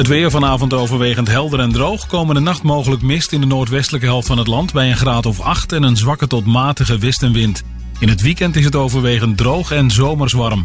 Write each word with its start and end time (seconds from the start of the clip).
Het 0.00 0.08
weer 0.08 0.30
vanavond 0.30 0.72
overwegend 0.72 1.28
helder 1.28 1.60
en 1.60 1.72
droog. 1.72 2.06
Komende 2.06 2.40
nacht 2.40 2.62
mogelijk 2.62 3.02
mist 3.02 3.32
in 3.32 3.40
de 3.40 3.46
noordwestelijke 3.46 4.06
helft 4.06 4.26
van 4.26 4.38
het 4.38 4.46
land 4.46 4.72
bij 4.72 4.90
een 4.90 4.96
graad 4.96 5.26
of 5.26 5.40
8 5.40 5.72
en 5.72 5.82
een 5.82 5.96
zwakke 5.96 6.26
tot 6.26 6.46
matige 6.46 6.98
westenwind. 6.98 7.62
In 7.98 8.08
het 8.08 8.20
weekend 8.20 8.56
is 8.56 8.64
het 8.64 8.76
overwegend 8.76 9.36
droog 9.36 9.70
en 9.70 9.90
zomers 9.90 10.32
warm. 10.32 10.64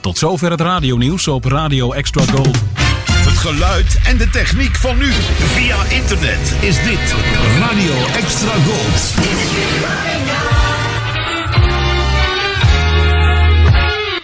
Tot 0.00 0.18
zover 0.18 0.50
het 0.50 0.60
radionieuws 0.60 1.28
op 1.28 1.44
Radio 1.44 1.92
Extra 1.92 2.24
Gold. 2.24 2.58
Het 3.10 3.38
geluid 3.38 4.00
en 4.06 4.16
de 4.16 4.30
techniek 4.30 4.76
van 4.76 4.98
nu. 4.98 5.12
Via 5.38 5.84
internet 5.84 6.54
is 6.60 6.82
dit 6.82 7.14
Radio 7.58 7.94
Extra 8.16 8.54
Gold. 8.66 10.23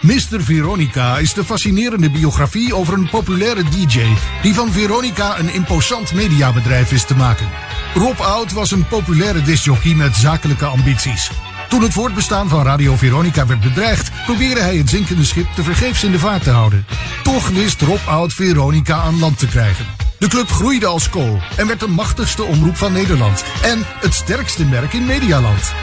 Mr. 0.01 0.43
Veronica 0.43 1.17
is 1.17 1.33
de 1.33 1.43
fascinerende 1.43 2.09
biografie 2.09 2.75
over 2.75 2.93
een 2.93 3.09
populaire 3.09 3.63
DJ 3.63 4.03
die 4.41 4.53
van 4.53 4.71
Veronica 4.71 5.39
een 5.39 5.53
imposant 5.53 6.13
mediabedrijf 6.13 6.91
is 6.91 7.05
te 7.05 7.15
maken. 7.15 7.49
Rob 7.93 8.19
Oud 8.19 8.51
was 8.51 8.71
een 8.71 8.87
populaire 8.87 9.41
discjockey 9.41 9.93
met 9.93 10.15
zakelijke 10.15 10.65
ambities. 10.65 11.31
Toen 11.69 11.81
het 11.81 11.93
voortbestaan 11.93 12.49
van 12.49 12.63
Radio 12.63 12.95
Veronica 12.95 13.45
werd 13.45 13.59
bedreigd, 13.59 14.11
probeerde 14.25 14.61
hij 14.61 14.77
het 14.77 14.89
zinkende 14.89 15.25
schip 15.25 15.47
te 15.55 15.63
vergeefs 15.63 16.03
in 16.03 16.11
de 16.11 16.19
vaart 16.19 16.43
te 16.43 16.49
houden. 16.49 16.85
Toch 17.23 17.49
wist 17.49 17.81
Rob 17.81 18.07
Oud 18.07 18.33
Veronica 18.33 19.01
aan 19.01 19.19
land 19.19 19.39
te 19.39 19.47
krijgen. 19.47 20.10
De 20.21 20.27
club 20.27 20.49
groeide 20.49 20.85
als 20.85 21.09
kool 21.09 21.41
en 21.57 21.67
werd 21.67 21.79
de 21.79 21.87
machtigste 21.87 22.43
omroep 22.43 22.77
van 22.77 22.93
Nederland 22.93 23.43
en 23.61 23.85
het 23.99 24.13
sterkste 24.13 24.65
merk 24.65 24.93
in 24.93 25.05
Medialand. 25.05 25.73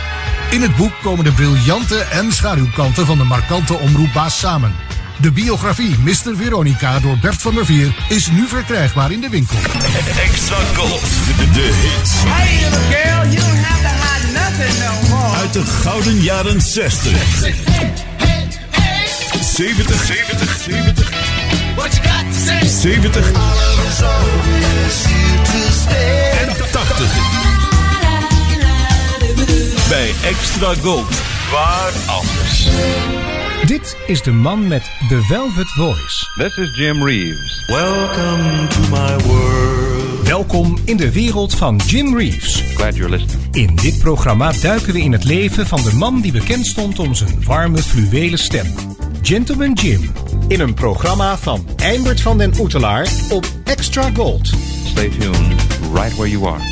In 0.51 0.63
het 0.63 0.77
boek 0.77 0.93
komen 1.03 1.25
de 1.25 1.33
briljante 1.33 1.99
en 1.99 2.33
schaduwkanten 2.33 3.07
van 3.07 3.19
de 3.19 3.25
markante 3.25 3.75
omroepbaas 3.75 4.39
samen. 4.39 4.75
De 5.21 5.33
biografie 5.33 5.99
Mr. 5.99 6.37
Veronica 6.37 6.99
door 6.99 7.19
Bert 7.19 7.43
van 7.43 7.55
der 7.55 7.65
Veer 7.65 7.95
is 8.09 8.27
nu 8.27 8.47
verkrijgbaar 8.47 9.13
in 9.13 9.21
de 9.21 9.29
winkel. 9.29 9.59
Extra 10.23 10.57
Gold. 10.75 11.01
De, 11.01 11.51
de 11.53 11.61
hits. 11.61 12.13
Hey, 12.15 12.65
little 12.65 12.79
girl, 12.79 13.33
you 13.33 13.41
don't 13.41 13.65
have 13.65 13.83
to 13.83 13.93
hide 14.05 14.33
nothing 14.33 14.79
no 14.85 15.17
more. 15.17 15.37
Uit 15.37 15.53
de 15.53 15.65
gouden 15.65 16.21
jaren 16.21 16.61
60. 16.61 17.13
70, 19.55 20.05
70, 20.05 20.61
70. 20.61 21.28
What 21.77 21.95
you 21.97 22.03
got 22.03 22.25
to 22.25 22.33
say? 22.33 22.67
70 22.67 23.33
en 26.41 26.49
80. 26.73 27.49
Bij 29.89 30.11
Extra 30.25 30.75
Gold. 30.83 31.21
Waar 31.51 31.93
anders? 32.07 32.69
Dit 33.67 33.97
is 34.07 34.23
de 34.23 34.33
man 34.33 34.69
met 34.69 34.91
The 35.09 35.23
Velvet 35.23 35.69
Voice. 35.69 36.27
This 36.37 36.57
is 36.57 36.77
Jim 36.77 37.05
Reeves. 37.05 37.65
Welcome 37.67 38.67
to 38.67 38.81
my 38.81 39.25
world. 39.25 40.27
Welkom 40.29 40.79
in 40.85 40.97
de 40.97 41.13
wereld 41.13 41.55
van 41.55 41.77
Jim 41.87 42.17
Reeves. 42.17 42.63
Glad 42.75 42.97
you're 42.97 43.17
listening. 43.17 43.55
In 43.55 43.77
dit 43.77 43.99
programma 43.99 44.53
duiken 44.53 44.93
we 44.93 45.01
in 45.01 45.13
het 45.13 45.25
leven 45.25 45.67
van 45.67 45.83
de 45.83 45.93
man 45.95 46.21
die 46.21 46.33
bekend 46.33 46.67
stond 46.67 46.99
om 46.99 47.15
zijn 47.15 47.45
warme 47.45 47.79
fluwelen 47.79 48.39
stem. 48.39 48.67
Gentleman 49.23 49.73
Jim. 49.73 50.13
In 50.49 50.61
een 50.61 50.75
programma 50.75 51.39
van 51.39 51.67
Eimert 51.77 52.21
van 52.21 52.39
den 52.39 52.53
Oetelaar 52.61 53.09
op 53.31 53.47
Extra 53.65 54.11
Gold. 54.15 54.47
Stay 54.85 55.09
tuned 55.09 55.37
right 55.93 56.17
where 56.17 56.31
you 56.31 56.47
are. 56.47 56.63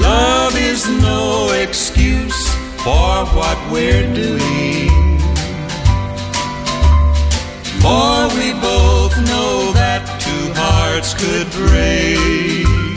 Love 0.00 0.58
is 0.70 0.86
no 1.00 1.50
excuse 1.50 2.48
for 2.76 3.24
what 3.34 3.56
we're 3.70 4.14
doing. 4.14 4.90
For 7.80 8.28
we 8.36 8.52
both 8.60 9.14
know 9.16 9.72
that 9.72 10.20
two 10.20 10.52
hearts 10.54 11.14
could 11.14 11.50
break. 11.50 12.89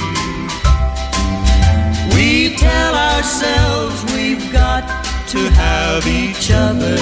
We 2.54 2.60
tell 2.60 2.94
ourselves 2.94 4.04
we've 4.14 4.54
got 4.54 4.84
to 5.30 5.40
have 5.50 6.06
each 6.06 6.52
other. 6.54 6.98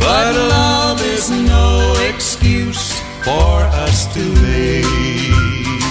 But 0.00 0.34
love 0.34 0.98
is 1.02 1.28
no 1.28 1.94
excuse 2.08 2.98
for 3.22 3.56
us 3.84 4.06
to 4.14 4.22
leave. 4.46 5.82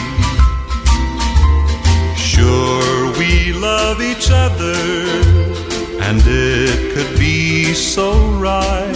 Sure, 2.18 3.12
we 3.20 3.54
love 3.54 4.02
each 4.02 4.32
other, 4.32 4.74
and 6.02 6.24
it 6.26 6.96
could 6.96 7.20
be 7.20 7.76
so 7.76 8.14
right. 8.50 8.96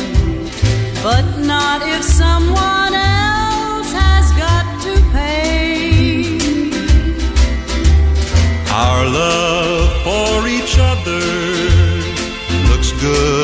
But 1.04 1.26
not 1.38 1.84
if 1.84 2.04
someone 2.04 2.96
else 2.96 3.27
love 9.18 9.90
for 10.06 10.48
each 10.48 10.78
other. 10.80 11.22
Looks 12.70 12.92
good 13.02 13.37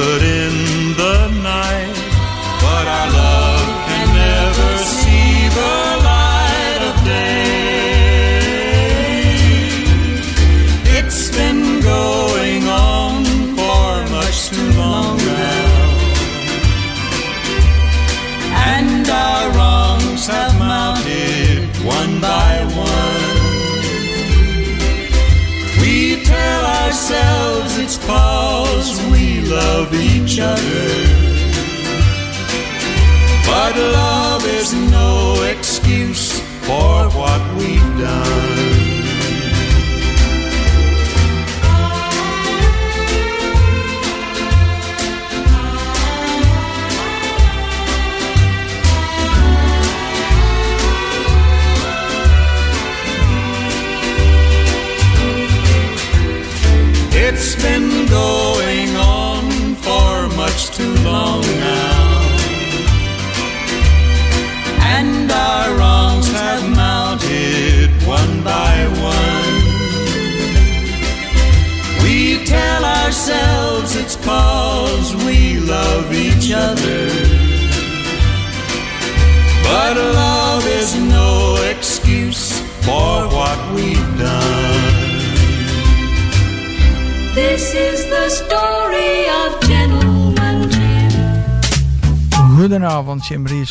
love 29.54 29.94
each 29.94 30.40
other. 30.40 30.86
But 33.46 33.76
love 33.76 34.13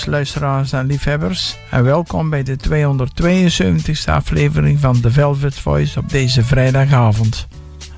luisteraars 0.07 0.73
en 0.73 0.87
liefhebbers. 0.87 1.57
En 1.71 1.85
welkom 1.85 2.31
bij 2.31 2.43
de 2.43 2.57
272e 2.71 4.05
aflevering 4.05 4.81
van 4.81 5.01
The 5.01 5.11
Velvet 5.11 5.59
Voice 5.59 5.99
op 5.99 6.09
deze 6.09 6.45
vrijdagavond. 6.45 7.47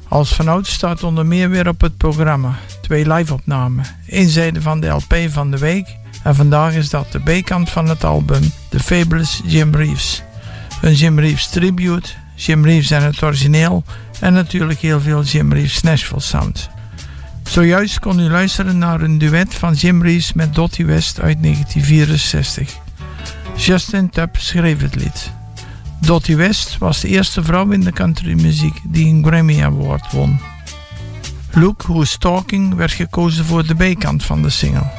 Als 0.08 0.34
vanouds 0.34 0.72
staat 0.72 1.02
onder 1.02 1.26
meer 1.26 1.50
weer 1.50 1.68
op 1.68 1.80
het 1.80 1.96
programma 1.96 2.54
twee 2.80 3.12
live-opnamen. 3.12 3.84
Eén 4.06 4.28
zijde 4.28 4.60
van 4.60 4.80
de 4.80 4.88
LP 4.88 5.14
van 5.28 5.50
de 5.50 5.58
week 5.58 5.96
en 6.22 6.34
vandaag 6.34 6.74
is 6.74 6.90
dat 6.90 7.12
de 7.12 7.20
B-kant 7.20 7.70
van 7.70 7.88
het 7.88 8.04
album 8.04 8.40
The 8.68 8.80
Fabulous 8.80 9.40
Jim 9.44 9.74
Reeves. 9.74 10.22
Een 10.82 10.94
Jim 10.94 11.18
Reeves 11.18 11.48
tribute, 11.48 12.08
Jim 12.34 12.64
Reeves 12.64 12.90
en 12.90 13.02
het 13.02 13.22
origineel 13.22 13.84
en 14.20 14.32
natuurlijk 14.32 14.80
heel 14.80 15.00
veel 15.00 15.22
Jim 15.22 15.52
Reeves 15.52 15.82
Nashville 15.82 16.20
sound. 16.20 16.72
Zojuist 17.44 17.98
kon 17.98 18.20
u 18.20 18.30
luisteren 18.30 18.78
naar 18.78 19.00
een 19.00 19.18
duet 19.18 19.54
van 19.54 19.74
Jim 19.74 20.02
Reeves 20.02 20.32
met 20.32 20.54
Dottie 20.54 20.86
West 20.86 21.20
uit 21.20 21.42
1964. 21.42 22.76
Justin 23.56 24.10
Tubb 24.10 24.36
schreef 24.36 24.80
het 24.80 24.94
lied. 24.94 25.32
Dottie 26.00 26.36
West 26.36 26.78
was 26.78 27.00
de 27.00 27.08
eerste 27.08 27.42
vrouw 27.42 27.70
in 27.70 27.80
de 27.80 27.92
countrymuziek 27.92 28.80
die 28.84 29.06
een 29.06 29.24
Grammy 29.26 29.62
Award 29.62 30.12
won. 30.12 30.40
Look 31.52 31.82
Who's 31.82 32.16
Talking 32.18 32.74
werd 32.74 32.92
gekozen 32.92 33.44
voor 33.44 33.66
de 33.66 33.74
B-kant 33.74 34.24
van 34.24 34.42
de 34.42 34.50
single. 34.50 34.90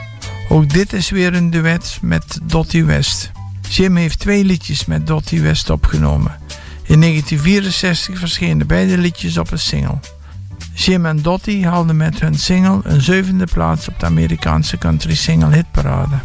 Ook 0.50 0.70
dit 0.70 0.94
is 0.94 1.10
weer 1.10 1.34
een 1.34 1.50
duet 1.50 1.98
met 2.02 2.40
Dottie 2.44 2.86
West. 2.86 3.32
Jim 3.70 3.96
heeft 3.96 4.20
twee 4.20 4.44
liedjes 4.44 4.86
met 4.86 5.08
Dottie 5.08 5.42
West 5.42 5.70
opgenomen. 5.70 6.32
In 6.84 7.02
1964 7.02 8.20
verschenen 8.20 8.68
beide 8.68 8.98
liedjes 8.98 9.38
op 9.38 9.52
een 9.52 9.60
single. 9.60 10.00
Jim 10.76 11.06
en 11.06 11.22
Dottie 11.22 11.68
haalden 11.68 11.98
met 11.98 12.20
hun 12.20 12.36
single 12.36 12.80
een 12.84 13.02
zevende 13.02 13.46
plaats 13.54 13.88
op 13.88 14.00
de 14.00 14.06
Amerikaanse 14.06 14.78
country 14.78 15.16
single 15.16 15.56
hitparade. 15.56 16.16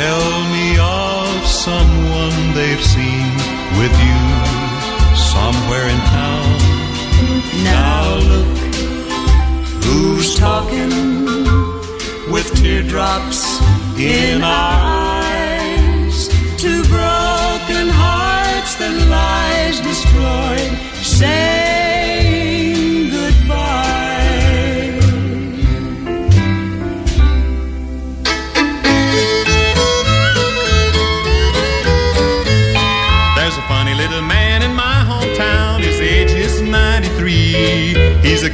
Tell 0.00 0.44
me 0.56 0.78
of 0.78 1.46
someone 1.46 2.36
they've 2.54 2.84
seen 2.96 3.32
with 3.80 3.94
you 4.06 4.20
somewhere 5.32 5.86
in 5.94 6.00
town. 6.18 6.50
now 7.64 8.04
look 8.30 8.58
who's 9.84 10.28
talking 10.38 10.92
with 12.32 12.48
teardrops 12.54 13.40
in 13.98 14.42
our 14.42 14.50
eyes. 14.50 15.09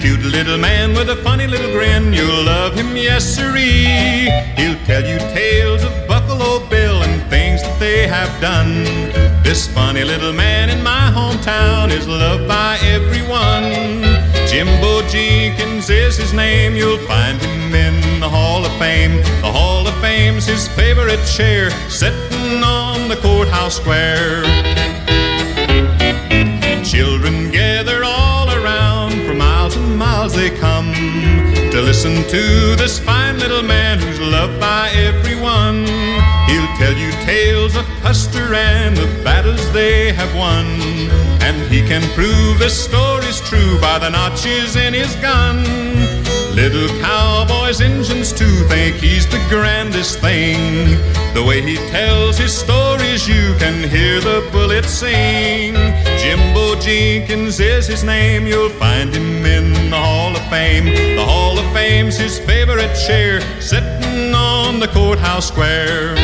Cute 0.00 0.22
little 0.22 0.58
man 0.58 0.94
with 0.94 1.08
a 1.10 1.16
funny 1.16 1.46
little 1.46 1.70
grin. 1.72 2.12
You'll 2.12 2.44
love 2.44 2.75
him, 2.75 2.96
yes, 2.96 3.25
sirree. 3.25 4.31
He'll 4.56 4.78
tell 4.84 5.04
you 5.04 5.19
tales 5.34 5.82
of 5.84 5.93
Buffalo 6.06 6.66
Bill 6.69 7.02
and 7.02 7.22
things 7.31 7.62
that 7.62 7.78
they 7.78 8.06
have 8.06 8.31
done. 8.40 8.84
This 9.43 9.66
funny 9.66 10.04
little 10.04 10.32
man 10.32 10.70
in 10.70 10.82
my 10.82 11.10
hometown 11.14 11.90
is 11.90 12.06
loved 12.06 12.48
by 12.48 12.78
everyone. 12.82 13.64
Jimbo 14.48 15.02
Jenkins 15.08 15.88
is 15.90 16.16
his 16.16 16.32
name. 16.32 16.75
You'll 16.75 17.04
find 17.06 17.38
him 17.40 17.75
in 17.75 18.20
the 18.20 18.28
Hall 18.28 18.64
of 18.64 18.72
Fame. 18.78 19.16
The 19.43 19.52
Hall 19.52 19.87
of 19.87 19.94
Fame's 20.00 20.46
his 20.46 20.69
favorite 20.69 21.25
chair, 21.26 21.70
sitting 21.88 22.62
on 22.62 23.08
the 23.08 23.16
courthouse 23.16 23.76
square. 23.76 24.43
Children 26.84 27.50
gather 27.50 27.75
they 30.48 30.56
come 30.58 30.93
to 31.72 31.81
listen 31.81 32.14
to 32.28 32.76
this 32.76 33.00
fine 33.00 33.37
little 33.38 33.62
man 33.62 33.98
who's 33.98 34.20
loved 34.20 34.60
by 34.60 34.88
everyone. 34.90 35.84
He'll 36.46 36.72
tell 36.79 36.96
you 36.96 37.10
tales 37.24 37.74
of 37.74 37.84
Custer 38.03 38.55
and 38.55 38.96
the 38.96 39.06
battles 39.24 39.72
they 39.72 40.12
have 40.12 40.32
won. 40.36 40.67
And 41.43 41.56
he 41.72 41.81
can 41.81 42.03
prove 42.15 42.60
his 42.60 42.74
story's 42.74 43.41
true 43.41 43.81
by 43.81 43.98
the 43.98 44.10
notches 44.10 44.76
in 44.76 44.94
his 44.94 45.17
gun. 45.17 46.16
Little 46.56 46.89
cowboys, 47.03 47.82
engines 47.82 48.32
too, 48.32 48.65
think 48.67 48.96
he's 48.96 49.27
the 49.27 49.44
grandest 49.51 50.20
thing. 50.20 50.96
The 51.34 51.44
way 51.46 51.60
he 51.60 51.77
tells 51.91 52.39
his 52.39 52.56
stories, 52.56 53.29
you 53.29 53.55
can 53.58 53.86
hear 53.86 54.20
the 54.22 54.48
bullets 54.51 54.89
sing. 54.89 55.75
Jimbo 56.19 56.81
Jenkins 56.81 57.60
is 57.60 57.86
his 57.86 58.03
name, 58.03 58.46
you'll 58.46 58.70
find 58.70 59.15
him 59.15 59.44
in 59.44 59.91
the 59.91 59.98
Hall 59.98 60.34
of 60.34 60.43
Fame. 60.48 60.86
The 60.86 61.22
Hall 61.22 61.58
of 61.58 61.72
Fame's 61.75 62.17
his 62.17 62.39
favorite 62.39 62.94
chair, 63.06 63.43
sitting 63.60 64.34
on 64.34 64.81
the 64.81 64.89
courthouse 64.89 65.48
square. 65.48 66.15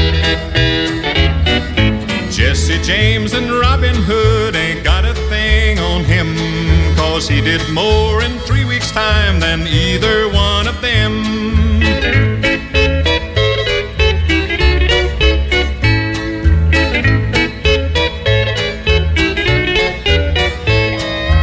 Jesse 2.31 2.81
James 2.81 3.35
and 3.35 3.53
Robin 3.53 3.95
Hood 3.95 4.57
ain't 4.57 4.83
got 4.83 5.05
a 5.05 5.13
thing 5.29 5.79
on 5.79 6.05
him. 6.05 6.72
Cause 7.05 7.29
he 7.29 7.41
did 7.41 7.61
more 7.73 8.23
in 8.23 8.39
three 8.41 8.65
weeks' 8.65 8.93
time 8.93 9.41
than 9.41 9.67
either 9.67 10.29
one 10.29 10.69
of 10.69 10.81
them. 10.81 11.13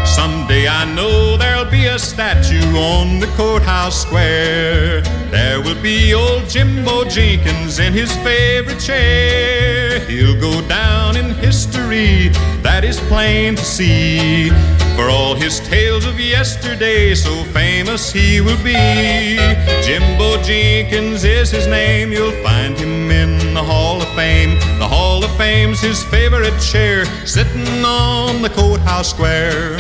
Someday 0.06 0.68
I 0.68 0.86
know 0.96 1.36
there'll 1.36 1.70
be 1.70 1.86
a 1.88 2.00
statue 2.00 2.64
on 2.78 3.20
the 3.20 3.28
courthouse 3.36 4.02
square. 4.02 5.02
There 5.30 5.62
will 5.62 5.80
be 5.82 6.14
old 6.14 6.48
Jimbo 6.48 7.04
Jenkins 7.04 7.80
in 7.80 7.92
his 7.92 8.16
favorite 8.18 8.80
chair. 8.80 10.00
He'll 10.08 10.40
go 10.40 10.66
down 10.70 11.18
in 11.18 11.32
history, 11.36 12.30
that 12.64 12.86
is 12.86 12.98
plain 13.12 13.58
to 13.58 13.64
see. 13.64 14.52
For 15.00 15.10
all 15.10 15.34
his 15.34 15.62
tales 15.62 16.06
of 16.06 16.20
yesterday, 16.20 17.16
so 17.16 17.32
famous 17.54 18.12
he 18.12 18.42
will 18.42 18.62
be. 18.62 19.38
Jimbo 19.82 20.44
Jenkins 20.44 21.24
is 21.24 21.52
his 21.52 21.68
name, 21.68 22.12
you'll 22.12 22.44
find 22.44 22.78
him 22.78 23.10
in 23.10 23.54
the 23.54 23.64
Hall 23.64 24.02
of 24.02 24.10
Fame. 24.10 24.60
The 24.78 24.90
Hall 24.90 25.24
of 25.24 25.32
Fame's 25.38 25.80
his 25.80 26.04
favorite 26.04 26.60
chair, 26.60 27.06
sitting 27.26 27.86
on 27.86 28.42
the 28.42 28.50
courthouse 28.50 29.10
square. 29.10 29.78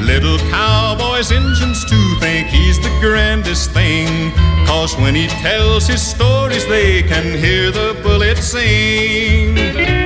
Little 0.00 0.38
cowboys 0.48 1.28
boys' 1.28 1.32
engines 1.32 1.84
too 1.84 2.16
think 2.18 2.48
he's 2.48 2.80
the 2.80 2.96
grandest 3.02 3.72
thing. 3.72 4.32
Cause 4.66 4.96
when 4.96 5.14
he 5.14 5.26
tells 5.26 5.86
his 5.86 6.00
stories, 6.00 6.66
they 6.66 7.02
can 7.02 7.36
hear 7.36 7.70
the 7.70 8.00
bullets 8.02 8.44
sing. 8.44 9.99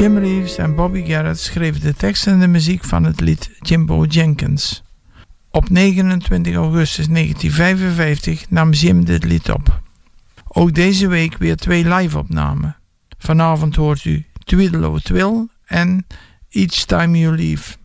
Jim 0.00 0.18
Reeves 0.18 0.56
en 0.56 0.74
Bobby 0.74 1.04
Garrett 1.04 1.38
schreven 1.40 1.80
de 1.80 1.94
tekst 1.94 2.26
en 2.26 2.40
de 2.40 2.46
muziek 2.46 2.84
van 2.84 3.04
het 3.04 3.20
lied 3.20 3.50
Jimbo 3.60 4.04
Jenkins. 4.04 4.82
Op 5.50 5.70
29 5.70 6.54
augustus 6.54 7.08
1955 7.08 8.50
nam 8.50 8.72
Jim 8.72 9.04
dit 9.04 9.24
lied 9.24 9.50
op. 9.50 9.80
Ook 10.48 10.74
deze 10.74 11.08
week 11.08 11.36
weer 11.38 11.56
twee 11.56 11.88
live-opnamen. 11.88 12.76
Vanavond 13.18 13.76
hoort 13.76 14.04
u 14.04 14.24
Tweedlo 14.44 14.98
Twill 14.98 15.48
en 15.66 16.06
Each 16.50 16.84
Time 16.84 17.18
You 17.18 17.36
Leave. 17.36 17.76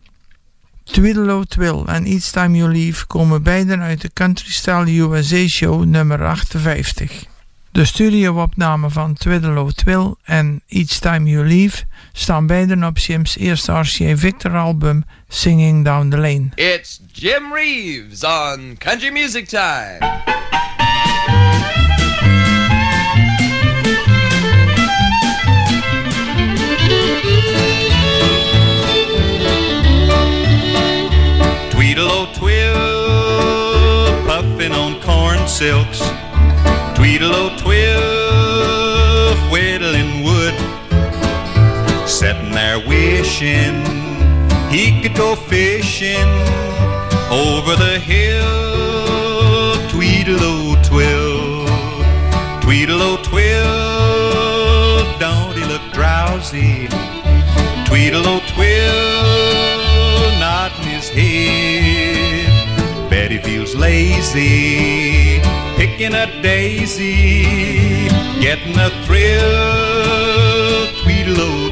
Tweedlo 0.84 1.44
Twill 1.44 1.82
en 1.86 2.04
Each 2.04 2.30
Time 2.30 2.56
You 2.56 2.72
Leave 2.72 3.06
komen 3.06 3.42
beiden 3.42 3.80
uit 3.80 4.00
de 4.00 4.10
Country 4.12 4.50
Style 4.50 4.98
USA 5.00 5.46
Show 5.46 5.84
nummer 5.84 6.24
58. 6.24 7.35
De 7.76 7.84
studioopnamen 7.84 8.90
van 8.90 9.14
Twiddle 9.14 9.72
Twill 9.74 10.14
en 10.24 10.62
Each 10.68 10.98
Time 10.98 11.30
You 11.30 11.46
Leave 11.46 11.84
staan 12.12 12.46
beiden 12.46 12.84
op 12.84 12.98
Jim's 12.98 13.36
eerste 13.36 13.72
RCA 13.72 14.16
Victor 14.16 14.56
album 14.56 15.04
Singing 15.28 15.84
Down 15.84 16.08
the 16.08 16.16
Lane. 16.16 16.48
It's 16.54 17.00
Jim 17.12 17.52
Reeves 17.52 18.24
on 18.24 18.76
Country 18.78 19.10
Music 19.10 19.48
Time. 19.48 19.98
Tweedle-o 31.68 32.26
twill, 32.32 34.24
puffin' 34.26 34.74
on 34.74 35.00
corn 35.00 35.48
silks. 35.48 35.95
Wishing 43.36 43.84
he 44.70 45.02
could 45.02 45.14
go 45.14 45.36
fishing 45.36 46.26
over 47.30 47.76
the 47.76 47.98
hill. 47.98 49.76
Tweedle-o 49.90 50.74
twill, 50.82 51.66
Tweedle-o 52.62 53.18
twill, 53.22 55.04
don't 55.18 55.54
he 55.56 55.64
look 55.64 55.82
drowsy? 55.92 56.88
Tweedle-o 57.86 58.40
twill, 58.54 60.30
nodding 60.40 60.86
his 60.86 61.10
head. 61.10 63.10
Betty 63.10 63.38
feels 63.38 63.74
lazy, 63.74 65.40
picking 65.76 66.14
a 66.14 66.26
daisy, 66.42 67.42
getting 68.40 68.78
a 68.78 68.88
thrill. 69.04 70.86
Tweedle-o 71.02 71.65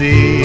easy, 0.00 0.42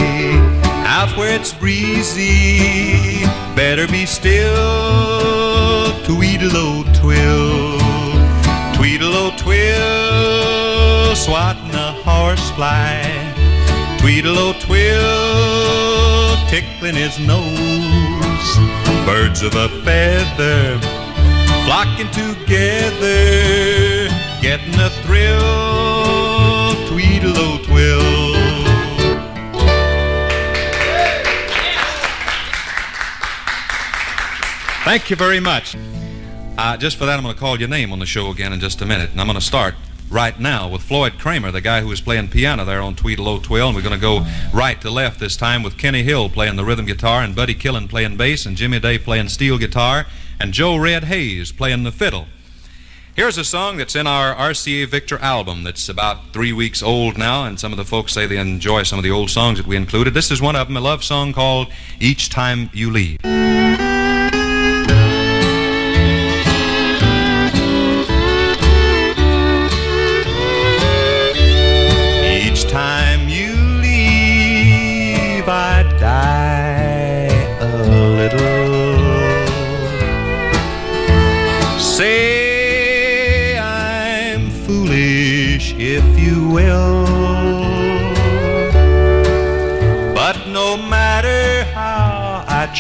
out 0.86 1.16
where 1.18 1.34
it's 1.34 1.54
breezy. 1.54 3.24
Better 3.56 3.88
be 3.88 4.06
still, 4.06 5.92
Tweedle-o 6.04 6.84
twill. 6.94 7.80
Tweedle-o 8.76 9.32
twill, 9.38 11.16
swatting 11.16 11.74
a 11.74 11.94
horsefly. 12.04 13.04
Tweedle-o 14.00 14.54
twill, 14.60 16.36
tickling 16.50 16.96
his 16.96 17.18
nose. 17.20 18.58
Birds 19.06 19.42
of 19.42 19.56
a 19.56 19.70
feather 19.84 20.80
flocking 21.66 22.12
together, 22.12 23.16
getting 24.42 24.76
a 24.80 24.90
thrill. 25.04 25.95
Thank 34.86 35.10
you 35.10 35.16
very 35.16 35.40
much. 35.40 35.76
Uh, 36.60 36.78
just 36.78 36.98
for 36.98 37.08
that, 37.08 37.18
I'm 37.18 37.24
going 37.24 37.34
to 37.34 37.40
call 37.40 37.58
your 37.60 37.68
name 37.68 37.92
on 37.92 37.98
the 37.98 38.06
show 38.06 38.30
again 38.30 38.54
in 38.54 38.60
just 38.60 38.84
a 38.84 38.86
minute. 38.86 39.10
And 39.10 39.20
I'm 39.20 39.26
going 39.26 39.34
to 39.34 39.44
start 39.44 39.74
right 40.12 40.40
now 40.40 40.70
with 40.70 40.84
Floyd 40.84 41.14
Cramer, 41.18 41.50
the 41.50 41.60
guy 41.60 41.82
who 41.82 41.88
was 41.88 42.02
playing 42.02 42.28
piano 42.28 42.64
there 42.66 42.82
on 42.82 42.96
Tweedle-O 42.96 43.40
Twill. 43.40 43.70
And 43.70 43.76
we're 43.76 43.82
going 43.82 43.96
to 43.96 44.00
go 44.00 44.24
right 44.54 44.80
to 44.82 44.92
left 44.92 45.20
this 45.20 45.36
time 45.36 45.64
with 45.64 45.80
Kenny 45.80 46.04
Hill 46.04 46.30
playing 46.30 46.56
the 46.56 46.64
rhythm 46.64 46.86
guitar, 46.86 47.24
and 47.24 47.36
Buddy 47.36 47.56
Killen 47.56 47.90
playing 47.90 48.16
bass, 48.16 48.46
and 48.46 48.56
Jimmy 48.56 48.80
Day 48.80 49.00
playing 49.00 49.30
steel 49.30 49.58
guitar, 49.58 50.06
and 50.40 50.54
Joe 50.54 50.78
Red 50.78 51.06
Hayes 51.06 51.52
playing 51.52 51.82
the 51.82 51.92
fiddle. 51.92 52.28
Here's 53.16 53.40
a 53.40 53.44
song 53.44 53.78
that's 53.78 53.96
in 53.96 54.06
our 54.06 54.36
RCA 54.36 54.88
Victor 54.88 55.18
album 55.18 55.64
that's 55.64 55.90
about 55.90 56.32
three 56.32 56.54
weeks 56.54 56.84
old 56.84 57.18
now, 57.18 57.46
and 57.46 57.60
some 57.60 57.74
of 57.74 57.78
the 57.78 57.86
folks 57.86 58.14
say 58.14 58.28
they 58.28 58.38
enjoy 58.38 58.84
some 58.84 59.00
of 59.00 59.04
the 59.04 59.10
old 59.10 59.32
songs 59.32 59.58
that 59.58 59.66
we 59.66 59.78
included. 59.78 60.14
This 60.14 60.30
is 60.30 60.44
one 60.44 60.56
of 60.56 60.68
them, 60.68 60.78
a 60.78 60.82
love 60.82 61.04
song 61.04 61.34
called 61.34 61.72
Each 62.00 62.30
Time 62.30 62.70
You 62.72 62.92
Leave. 62.92 63.18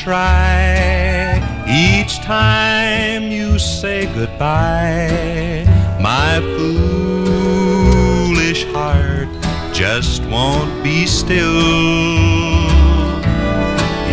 Try, 0.05 1.41
each 1.67 2.19
time 2.19 3.31
you 3.31 3.57
say 3.57 4.05
goodbye, 4.13 5.65
my 5.99 6.39
foolish 6.55 8.65
heart 8.65 9.27
just 9.73 10.21
won't 10.25 10.83
be 10.83 11.07
still. 11.07 11.59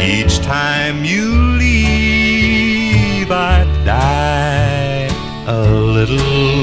Each 0.01 0.39
time 0.39 1.05
you 1.05 1.29
leave, 1.59 3.31
I 3.31 3.65
die 3.85 5.11
a 5.47 5.61
little. 5.97 6.62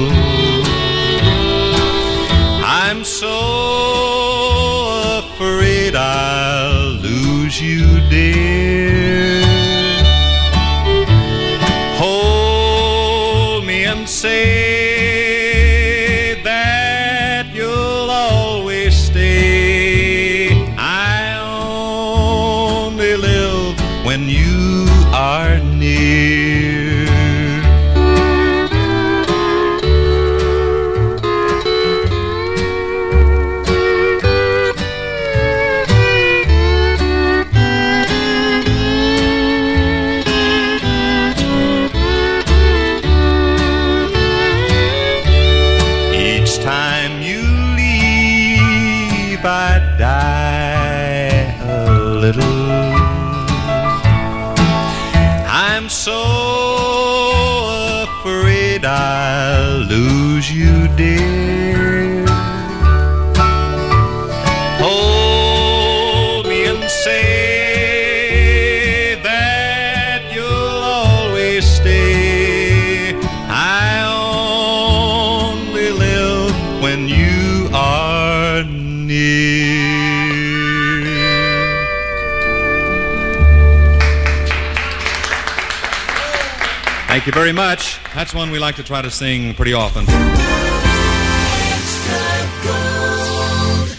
like 88.70 88.76
to 88.76 88.84
try 88.92 89.02
to 89.02 89.10
sing 89.10 89.54
pretty 89.54 89.74
often. 89.74 90.04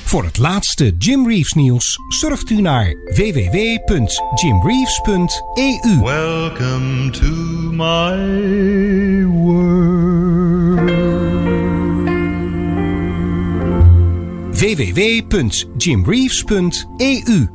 Voor 0.03 0.23
het 0.23 0.37
laatste 0.37 0.95
Jim 0.97 1.27
Reeves 1.27 1.53
nieuws 1.53 1.97
surft 2.07 2.49
u 2.49 2.61
naar 2.61 2.95
www.jimreeves.eu. 3.15 6.01
Welcome 6.01 7.11
to 7.11 7.31
my 7.71 9.25
world. 9.25 10.89
www.jimreeves.eu 14.51 17.50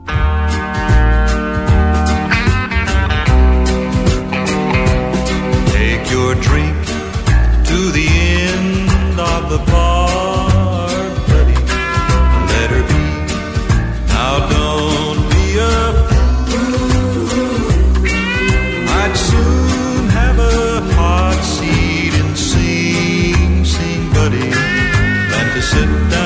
sit 25.66 26.10
down. 26.10 26.25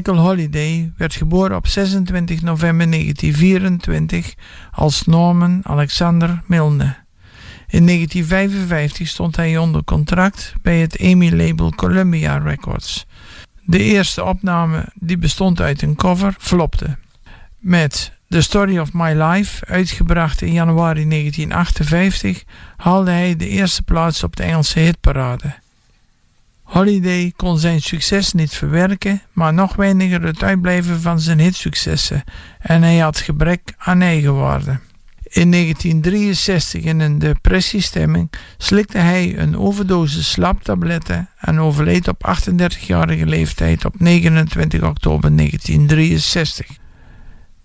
Michael 0.00 0.26
Holiday 0.26 0.92
werd 0.96 1.14
geboren 1.14 1.56
op 1.56 1.66
26 1.66 2.42
november 2.42 2.90
1924 2.90 4.34
als 4.70 5.04
Norman 5.04 5.60
Alexander 5.62 6.42
Milne. 6.46 6.96
In 7.68 7.86
1955 7.86 9.08
stond 9.08 9.36
hij 9.36 9.56
onder 9.56 9.84
contract 9.84 10.54
bij 10.62 10.78
het 10.78 10.96
EMI-label 10.96 11.70
Columbia 11.70 12.38
Records. 12.38 13.06
De 13.64 13.78
eerste 13.78 14.24
opname, 14.24 14.84
die 14.94 15.18
bestond 15.18 15.60
uit 15.60 15.82
een 15.82 15.96
cover, 15.96 16.34
flopte. 16.38 16.96
Met 17.58 18.12
The 18.28 18.40
Story 18.40 18.78
of 18.78 18.92
My 18.92 19.22
Life, 19.22 19.66
uitgebracht 19.66 20.42
in 20.42 20.52
januari 20.52 21.08
1958, 21.08 22.44
haalde 22.76 23.10
hij 23.10 23.36
de 23.36 23.48
eerste 23.48 23.82
plaats 23.82 24.22
op 24.22 24.36
de 24.36 24.42
Engelse 24.42 24.78
hitparade. 24.78 25.54
Holiday 26.70 27.32
kon 27.36 27.58
zijn 27.58 27.80
succes 27.80 28.32
niet 28.32 28.54
verwerken, 28.54 29.22
maar 29.32 29.54
nog 29.54 29.76
weiniger 29.76 30.22
het 30.22 30.42
uitblijven 30.42 31.00
van 31.00 31.20
zijn 31.20 31.38
hitsuccessen 31.38 32.24
en 32.58 32.82
hij 32.82 32.98
had 32.98 33.18
gebrek 33.18 33.74
aan 33.78 34.00
eigenwaarde. 34.00 34.78
In 35.22 35.50
1963 35.50 36.82
in 36.82 37.00
een 37.00 37.18
depressiestemming 37.18 38.30
slikte 38.58 38.98
hij 38.98 39.38
een 39.38 39.58
overdosis 39.58 40.30
slaaptabletten 40.30 41.28
en 41.38 41.60
overleed 41.60 42.08
op 42.08 42.36
38-jarige 42.50 43.26
leeftijd 43.26 43.84
op 43.84 44.00
29 44.00 44.82
oktober 44.82 45.36
1963. 45.36 46.66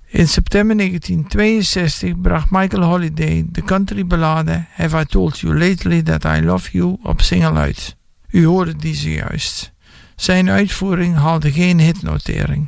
In 0.06 0.28
september 0.28 0.78
1962 0.78 2.22
bracht 2.22 2.50
Michael 2.50 2.84
Holiday 2.84 3.46
de 3.50 3.63
countryballade 3.63 4.65
Have 4.72 5.00
I 5.00 5.06
Told 5.06 5.39
You 5.39 5.58
Lately 5.58 6.02
That 6.02 6.24
I 6.24 6.41
Love 6.41 6.70
You 6.72 6.98
op 7.04 7.22
single 7.22 7.54
uit. 7.54 7.96
U 8.36 8.45
hoorde 8.45 8.76
die 8.76 8.95
zojuist. 8.95 9.71
Zijn 10.15 10.50
uitvoering 10.50 11.15
haalde 11.15 11.52
geen 11.52 11.80
hitnotering. 11.80 12.67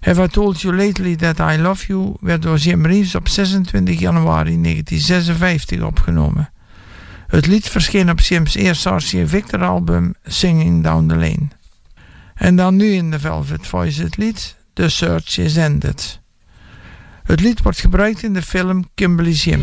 Have 0.00 0.22
I 0.22 0.26
Told 0.26 0.60
You 0.60 0.76
Lately 0.76 1.16
That 1.16 1.38
I 1.38 1.58
Love 1.58 1.86
You 1.86 2.14
werd 2.20 2.42
door 2.42 2.56
Jim 2.56 2.86
Reeves 2.86 3.14
op 3.14 3.28
26 3.28 3.98
januari 3.98 4.62
1956 4.62 5.82
opgenomen. 5.82 6.52
Het 7.26 7.46
lied 7.46 7.68
verscheen 7.68 8.10
op 8.10 8.20
Jim's 8.20 8.54
eerste 8.54 8.90
RCA 8.90 9.26
Victor 9.26 9.64
album 9.64 10.14
Singing 10.24 10.82
Down 10.82 11.06
the 11.06 11.16
Lane. 11.16 11.48
En 12.34 12.56
dan 12.56 12.76
nu 12.76 12.92
in 12.92 13.10
de 13.10 13.18
Velvet 13.18 13.66
Voice 13.66 14.02
het 14.02 14.16
lied 14.16 14.56
The 14.72 14.88
Search 14.88 15.38
Is 15.38 15.56
Ended. 15.56 16.20
Het 17.22 17.40
lied 17.40 17.62
wordt 17.62 17.80
gebruikt 17.80 18.22
in 18.22 18.32
de 18.32 18.42
film 18.42 18.84
Kimberly's 18.94 19.44
Jim. 19.44 19.60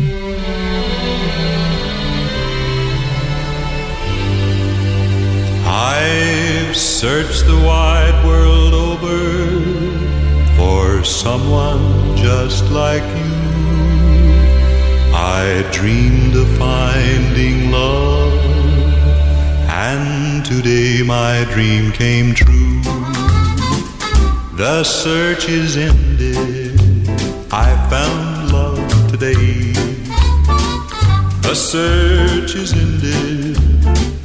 I've 6.78 6.84
searched 6.84 7.44
the 7.44 7.60
wide 7.66 8.24
world 8.24 8.72
over 8.72 9.18
for 10.56 11.02
someone 11.02 12.16
just 12.16 12.70
like 12.70 13.02
you. 13.02 13.34
I 15.12 15.68
dreamed 15.72 16.36
of 16.36 16.46
finding 16.56 17.72
love, 17.72 18.32
and 19.68 20.44
today 20.46 21.02
my 21.02 21.44
dream 21.52 21.90
came 21.90 22.32
true. 22.32 22.80
The 24.54 24.84
search 24.84 25.48
is 25.48 25.76
ended, 25.76 26.78
I 27.50 27.74
found 27.90 28.52
love 28.52 29.10
today. 29.10 29.72
The 31.42 31.54
search 31.56 32.54
is 32.54 32.72
ended, 32.72 33.77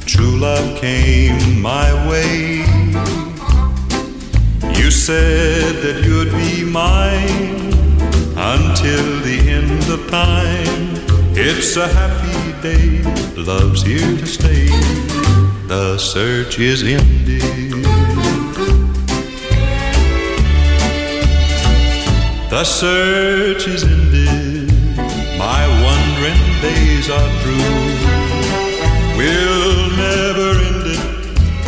true 0.06 0.36
love 0.38 0.80
came 0.80 1.60
my 1.60 1.92
way. 2.08 2.58
You 4.78 4.90
said 4.90 5.82
that 5.82 6.02
you'd 6.04 6.32
be 6.32 6.64
mine 6.64 7.72
until 8.36 9.20
the 9.20 9.38
end 9.48 9.82
of 9.90 10.10
time. 10.10 11.04
It's 11.36 11.76
a 11.76 11.88
happy 11.88 12.62
day, 12.62 13.02
love's 13.36 13.82
here 13.82 14.16
to 14.16 14.26
stay. 14.26 14.66
The 15.68 15.98
search 15.98 16.58
is 16.58 16.82
ended. 16.82 17.42
The 22.50 22.64
search 22.64 23.66
is 23.66 23.82
ended, 23.82 24.70
my 25.38 25.66
wandering 25.82 26.42
days 26.60 27.10
are 27.10 27.30
through. 27.40 28.14
We'll 29.16 29.53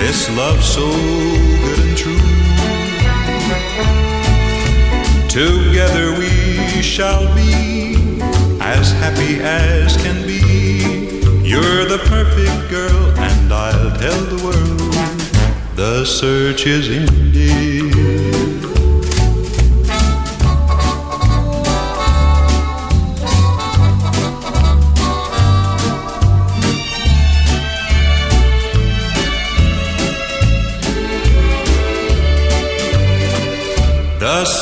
this 0.07 0.31
love 0.37 0.63
so 0.63 0.87
good 1.65 1.81
and 1.85 1.97
true. 1.99 2.15
Together 5.29 6.17
we 6.17 6.81
shall 6.81 7.25
be 7.35 8.21
as 8.61 8.93
happy 9.03 9.41
as 9.43 9.97
can 9.97 10.25
be. 10.25 10.39
You're 11.43 11.87
the 11.87 11.99
perfect 12.07 12.71
girl, 12.71 13.03
and 13.19 13.53
I'll 13.53 13.91
tell 13.99 14.23
the 14.35 14.41
world 14.47 15.75
the 15.75 16.05
search 16.05 16.69
is 16.69 16.89
ended. 16.89 17.66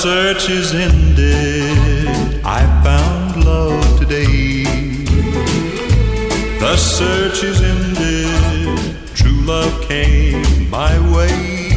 Search 0.04 0.50
is 0.50 0.74
ended. 0.74 2.44
I 2.44 2.60
found 2.84 3.42
love 3.42 3.98
today. 3.98 4.64
The 6.60 6.76
search 6.76 7.42
is 7.42 7.62
ended. 7.62 9.06
True 9.14 9.40
love 9.46 9.72
came 9.88 10.68
my 10.68 10.92
way. 11.14 11.70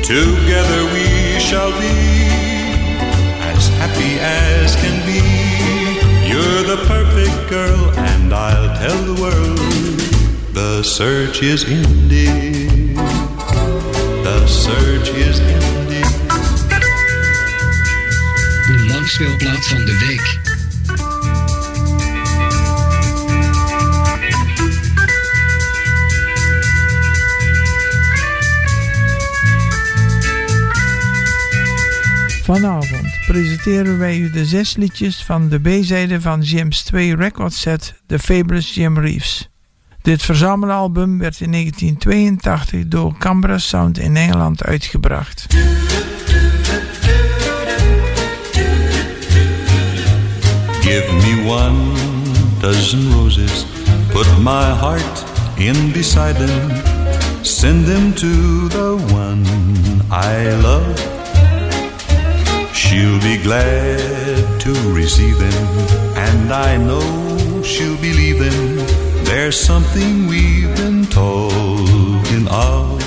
Together 0.00 0.80
we 0.94 1.38
shall 1.40 1.72
be 1.78 1.98
as 3.52 3.68
happy 3.76 4.12
as 4.18 4.76
can 4.76 4.96
be. 5.04 5.20
You're 6.26 6.62
the 6.72 6.80
perfect 6.86 7.50
girl, 7.50 7.90
and 8.12 8.32
I'll 8.32 8.74
tell 8.78 9.00
the 9.12 9.20
world 9.20 9.58
the 10.54 10.82
search 10.82 11.42
is 11.42 11.66
ended. 11.66 12.96
The 14.24 14.46
search 14.46 15.10
is 15.10 15.38
ended. 15.40 15.77
De 19.08 19.24
langspeelplaat 19.24 19.66
van 19.66 19.84
de 19.84 19.98
week. 19.98 20.38
Vanavond 32.42 33.06
presenteren 33.26 33.98
wij 33.98 34.18
u 34.18 34.30
de 34.30 34.46
zes 34.46 34.76
liedjes 34.76 35.22
van 35.22 35.48
de 35.48 35.60
B-zijde 35.60 36.20
van 36.20 36.40
Jim's 36.40 36.82
2 36.82 37.16
record 37.16 37.52
set 37.52 37.94
The 38.06 38.18
Fabulous 38.18 38.74
Jim 38.74 38.98
Reeves. 38.98 39.48
Dit 40.02 40.22
verzamelalbum 40.22 41.18
werd 41.18 41.40
in 41.40 41.50
1982 41.52 42.88
door 42.88 43.18
Canberra 43.18 43.58
Sound 43.58 43.98
in 43.98 44.16
Engeland 44.16 44.64
uitgebracht. 44.64 45.46
Give 50.88 51.12
me 51.22 51.44
one 51.46 51.92
dozen 52.62 53.12
roses, 53.12 53.66
put 54.10 54.26
my 54.40 54.70
heart 54.82 55.16
in 55.60 55.92
beside 55.92 56.36
them, 56.36 57.44
send 57.44 57.84
them 57.84 58.14
to 58.14 58.68
the 58.70 58.96
one 59.12 59.44
I 60.10 60.36
love. 60.68 60.98
She'll 62.74 63.20
be 63.20 63.36
glad 63.42 64.60
to 64.62 64.72
receive 64.94 65.38
them, 65.38 65.64
and 66.16 66.50
I 66.54 66.78
know 66.78 67.62
she'll 67.62 68.00
believe 68.00 68.38
them. 68.38 68.76
There's 69.26 69.60
something 69.60 70.26
we've 70.26 70.74
been 70.76 71.04
talking 71.04 72.48
of. 72.48 72.98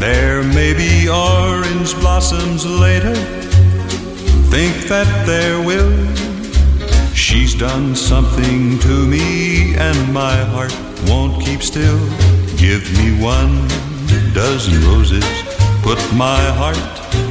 There 0.00 0.42
may 0.42 0.74
be 0.74 1.08
orange 1.08 1.94
blossoms 2.00 2.66
later, 2.66 3.14
think 4.50 4.88
that 4.88 5.08
there 5.26 5.60
will. 5.62 6.10
She's 7.30 7.54
done 7.54 7.94
something 7.94 8.80
to 8.80 9.06
me, 9.06 9.76
and 9.76 10.12
my 10.12 10.34
heart 10.34 10.74
won't 11.06 11.40
keep 11.40 11.62
still. 11.62 12.00
Give 12.56 12.82
me 12.98 13.22
one 13.22 13.68
dozen 14.34 14.82
roses, 14.82 15.24
put 15.80 16.00
my 16.12 16.42
heart 16.58 16.76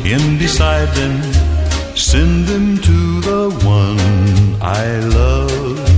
in 0.05 0.37
beside 0.37 0.87
them, 0.95 1.21
send 1.97 2.45
them 2.45 2.77
to 2.77 3.19
the 3.19 3.49
one 3.65 4.61
I 4.61 4.99
love. 4.99 5.88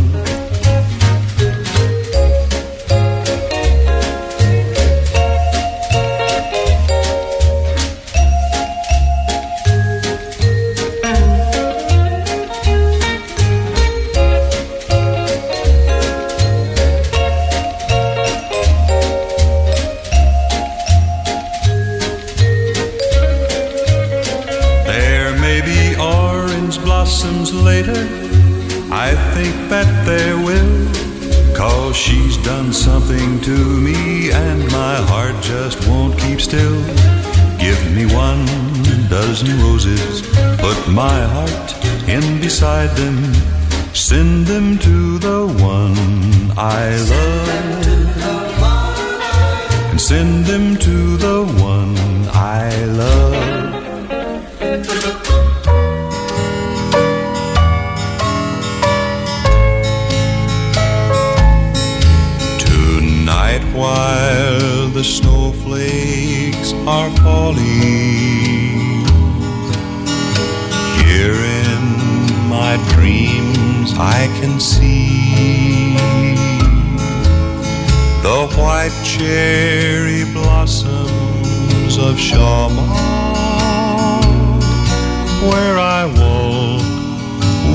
them. 42.87 43.33
Send 43.93 44.47
them 44.47 44.77
to 44.79 45.19
the 45.19 45.45
one 45.45 46.51
I 46.57 46.95
love. 47.11 47.49
And 49.91 50.01
send 50.01 50.45
them 50.45 50.75
to 50.77 51.17
the 51.17 51.43
one 51.61 51.97
I 52.33 52.85
love. 52.85 53.20
I 74.03 74.25
can 74.41 74.59
see 74.59 75.93
the 78.23 78.47
white 78.57 78.97
cherry 79.03 80.23
blossoms 80.33 81.97
of 81.97 82.15
Shamar 82.15 82.81
where 85.49 85.77
I 85.77 86.05
walk 86.05 86.81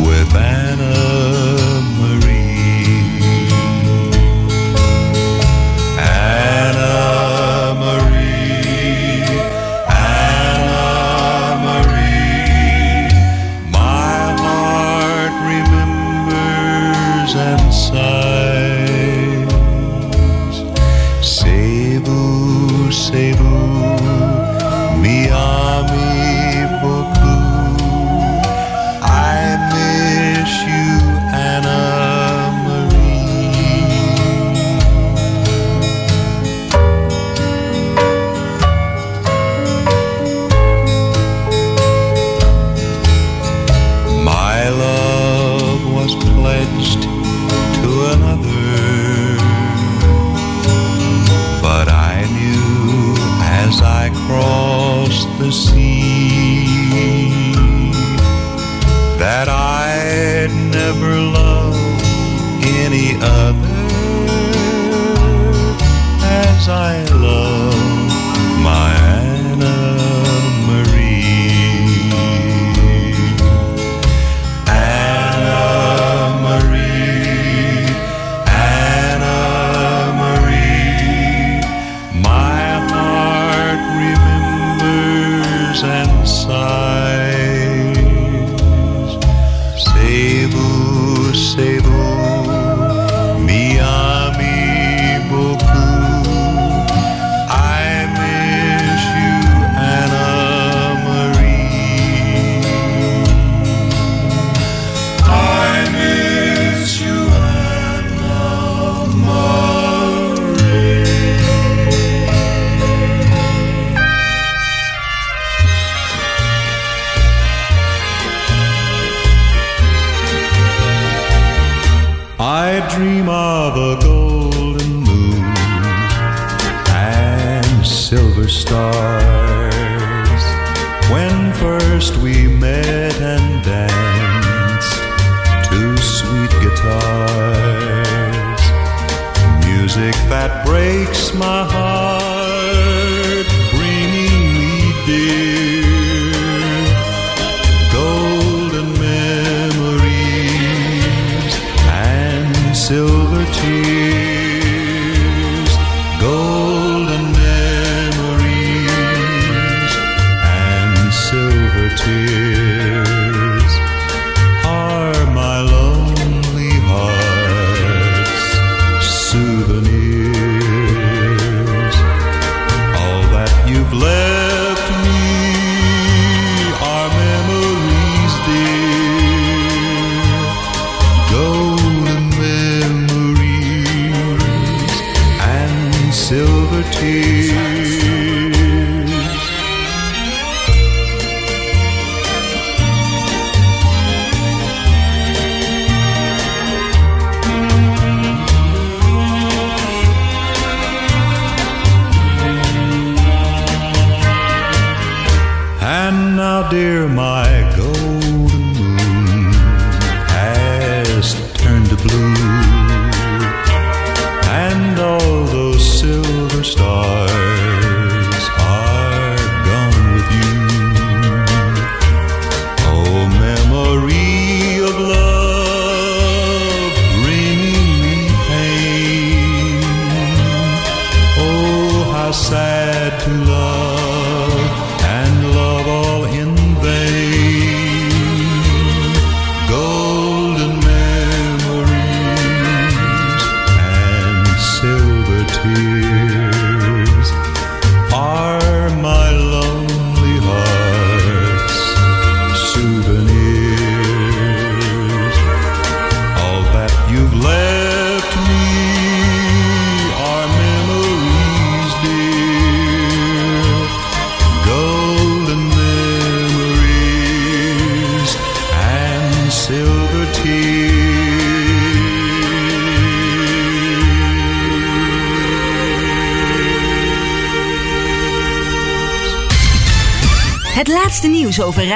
with 0.08 0.34
Anna. 0.34 1.65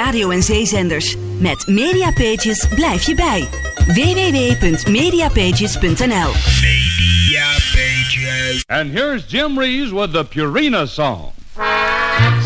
Radio- 0.05 0.29
en 0.29 0.43
zeezenders. 0.43 1.15
Met 1.39 1.67
Mediapages 1.67 2.65
blijf 2.75 3.05
je 3.05 3.15
bij. 3.15 3.47
www.mediapages.nl 3.87 6.31
And 8.65 8.91
here's 8.91 9.23
Jim 9.27 9.59
Reeves 9.59 9.91
with 9.91 10.13
the 10.13 10.25
Purina 10.25 10.87
song. 10.87 11.31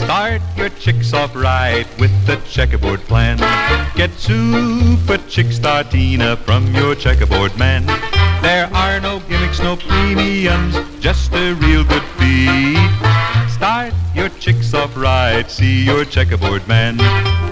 Start 0.03 0.41
your 0.55 0.69
chicks 0.79 1.13
off 1.13 1.35
right 1.35 1.85
with 1.97 2.11
the 2.25 2.37
checkerboard 2.49 3.05
plan. 3.05 3.37
Get 3.95 4.09
super 4.17 5.19
chick 5.27 5.51
startena 5.51 6.37
from 6.45 6.75
your 6.75 6.95
checkerboard 6.95 7.55
man. 7.57 7.85
There 8.41 8.69
are 8.73 8.99
no 8.99 9.21
gimmicks, 9.29 9.59
no 9.59 9.75
premiums, 9.75 10.75
just 10.99 11.33
a 11.33 11.53
real 11.53 11.83
good 11.83 12.03
feed. 12.17 12.89
Start 13.49 13.93
your 14.13 14.29
chicks 14.39 14.73
off 14.73 14.97
right, 14.97 15.49
see 15.49 15.83
your 15.83 16.05
checkerboard 16.05 16.67
man. 16.67 16.97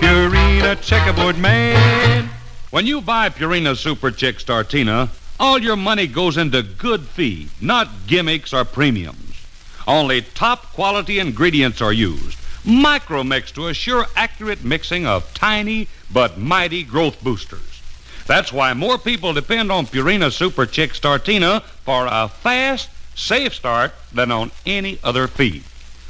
Purina 0.03 0.75
checkerboard 0.81 1.37
man. 1.37 2.29
When 2.71 2.85
you 2.85 2.99
buy 2.99 3.29
Purina 3.29 3.77
Super 3.77 4.11
Chick 4.11 4.39
Startena, 4.39 5.07
all 5.39 5.59
your 5.59 5.77
money 5.77 6.07
goes 6.07 6.35
into 6.35 6.61
good 6.61 7.03
feed, 7.03 7.51
not 7.61 7.87
gimmicks 8.05 8.51
or 8.51 8.65
premiums. 8.65 9.45
Only 9.87 10.21
top 10.21 10.73
quality 10.73 11.19
ingredients 11.19 11.81
are 11.81 11.93
used. 11.93 12.37
Micromix 12.65 13.53
to 13.53 13.69
assure 13.69 14.07
accurate 14.13 14.65
mixing 14.65 15.05
of 15.05 15.33
tiny 15.33 15.87
but 16.11 16.37
mighty 16.37 16.83
growth 16.83 17.23
boosters. 17.23 17.81
That's 18.27 18.51
why 18.51 18.73
more 18.73 18.97
people 18.97 19.31
depend 19.31 19.71
on 19.71 19.85
Purina 19.85 20.33
Super 20.33 20.65
Chick 20.65 20.91
Startena 20.91 21.63
for 21.85 22.07
a 22.11 22.27
fast, 22.27 22.89
safe 23.15 23.53
start 23.53 23.93
than 24.11 24.31
on 24.31 24.51
any 24.65 24.99
other 25.01 25.27
feed. 25.27 25.63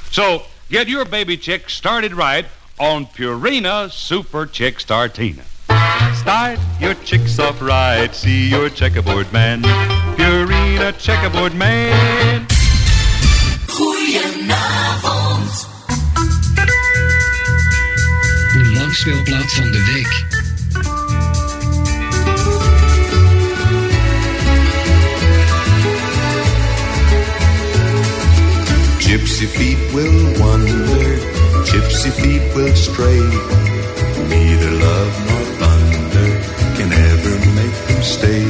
So 0.10 0.48
get 0.72 0.88
your 0.88 1.06
baby 1.06 1.38
chick 1.38 1.70
started 1.70 2.16
right 2.16 2.48
on 2.80 3.06
Purina 3.06 3.92
Super 3.92 4.46
Chick 4.46 4.78
Startena. 4.78 5.44
Start 6.16 6.60
your 6.80 6.94
chicks 6.96 7.40
off 7.40 7.62
right, 7.62 8.14
see 8.14 8.50
your 8.50 8.70
checkerboard 8.70 9.32
man. 9.34 9.62
Purina 10.18 10.98
checkerboard 10.98 11.54
man. 11.56 12.46
Goedenavond. 13.68 15.68
De 18.54 18.72
langspeelplaat 18.78 19.52
van 19.52 19.72
de 19.72 19.84
week. 19.94 20.26
Gypsy 29.00 29.48
feet 29.48 29.78
will 29.94 30.40
wander, 30.40 31.13
gypsy 31.74 32.12
feet 32.22 32.46
will 32.54 32.76
stray. 32.76 33.24
Neither 34.30 34.72
love 34.86 35.14
nor 35.28 35.44
thunder 35.60 36.30
can 36.78 36.90
ever 36.94 37.34
make 37.58 37.78
them 37.88 38.02
stay. 38.04 38.46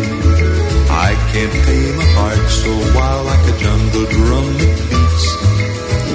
I 1.08 1.16
can't 1.32 1.56
tame 1.68 2.00
a 2.04 2.08
heart 2.20 2.46
so 2.62 2.72
wild 2.96 3.26
like 3.32 3.46
a 3.48 3.56
jungle 3.64 4.08
drum 4.18 4.48
that 4.60 4.76
beats. 4.92 5.28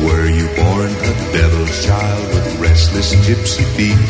Were 0.05 0.29
you 0.29 0.47
born 0.61 0.91
a 1.11 1.15
devil's 1.33 1.75
child 1.87 2.25
with 2.35 2.61
restless 2.61 3.15
gypsy 3.27 3.65
feet? 3.75 4.05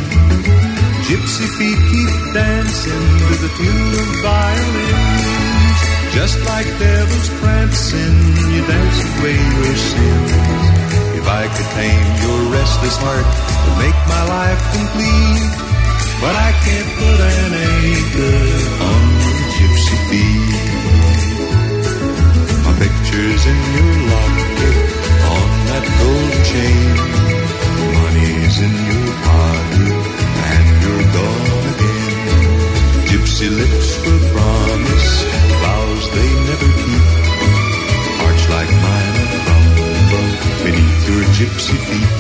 Gypsy 1.07 1.47
feet 1.57 1.81
keep 1.93 2.13
dancing 2.35 3.07
to 3.29 3.35
the 3.45 3.51
tune 3.59 3.93
of 4.03 4.09
violins. 4.27 5.81
Just 6.19 6.39
like 6.51 6.67
devils 6.83 7.29
prancing, 7.39 8.17
you 8.53 8.61
dance 8.67 9.01
away 9.21 9.39
your 9.39 9.77
sins. 9.77 10.48
I 11.29 11.45
could 11.45 11.71
tame 11.77 12.09
your 12.25 12.41
restless 12.57 12.97
heart, 13.05 13.27
would 13.63 13.77
make 13.85 13.99
my 14.09 14.23
life 14.33 14.61
complete. 14.73 15.45
But 16.25 16.35
I 16.35 16.51
can't 16.65 16.91
put 16.99 17.19
an 17.21 17.53
anchor 17.69 18.41
on 18.89 19.03
your 19.23 19.41
gypsy 19.55 19.97
feet. 20.09 20.57
My 22.65 22.73
picture's 22.81 23.45
in 23.45 23.61
your 23.77 23.95
locket 24.09 24.79
on 25.37 25.49
that 25.69 25.85
golden 26.01 26.43
chain. 26.49 26.97
Money's 27.93 28.57
in 28.67 28.75
your 28.89 29.09
pocket 29.29 30.01
and 30.49 30.67
you're 30.83 31.07
gone 31.13 31.65
again. 31.77 32.57
Gypsy 33.13 33.49
lips 33.53 33.91
will 34.01 34.23
promise 34.33 35.11
vows 35.61 36.05
they 36.17 36.31
never 36.49 36.71
keep. 36.83 37.05
Hearts 38.17 38.45
like 38.49 38.73
mine 38.85 39.15
are 39.23 39.33
crumble 39.45 40.29
beneath 40.65 40.98
your 41.09 41.25
gypsy 41.39 41.77
feet. 41.89 42.13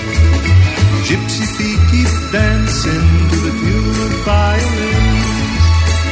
Gypsy 1.08 1.44
feet 1.56 1.80
keep 1.92 2.10
dancing 2.32 3.08
to 3.30 3.36
the 3.46 3.52
tune 3.60 3.98
of 4.06 4.12
violins. 4.24 5.64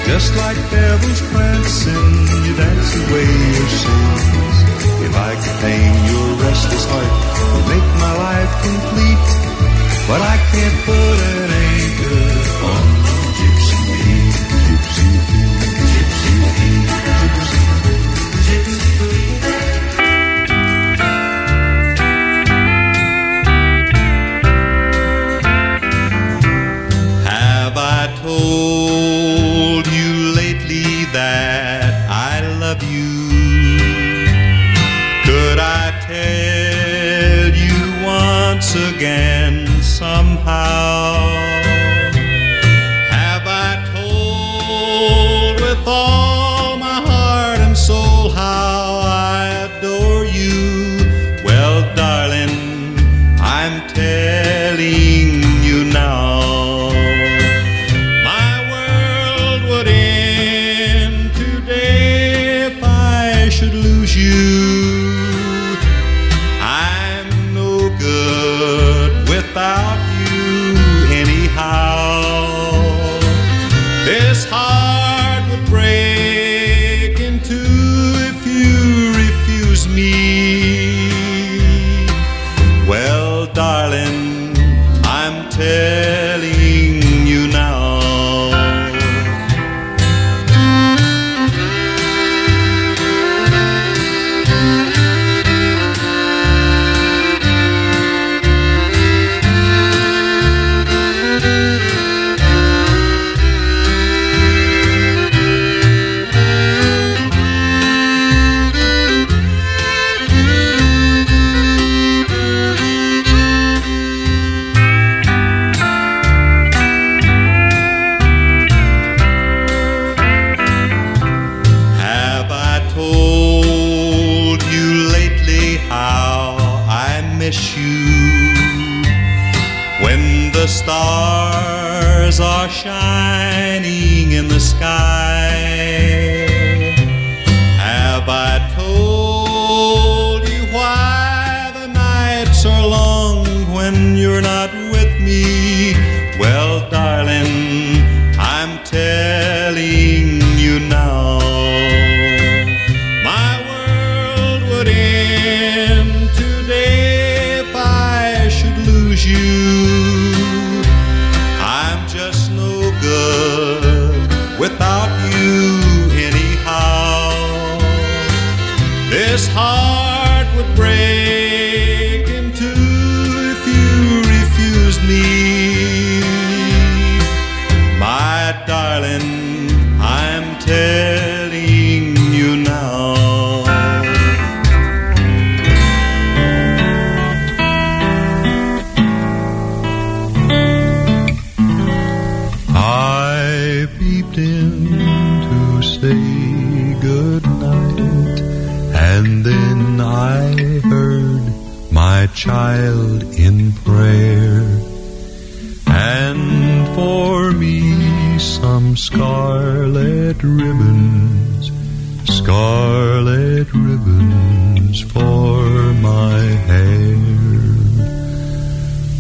Just 0.09 0.31
like 0.37 0.59
devils 0.70 1.20
prancing, 1.33 2.09
you 2.45 2.53
dance 2.61 2.93
away 3.03 3.31
your 3.57 3.70
sins. 3.81 4.57
If 5.09 5.14
I 5.29 5.33
could 5.41 5.57
tame 5.64 5.97
your 6.11 6.29
restless 6.45 6.85
heart, 6.91 7.12
would 7.53 7.66
make 7.72 7.89
my 8.05 8.12
life 8.27 8.53
complete. 8.66 9.29
But 10.09 10.20
I 10.33 10.37
can't 10.53 10.79
put 10.87 11.16
an 11.33 11.51
anchor 11.66 12.45
somehow? 40.57 41.15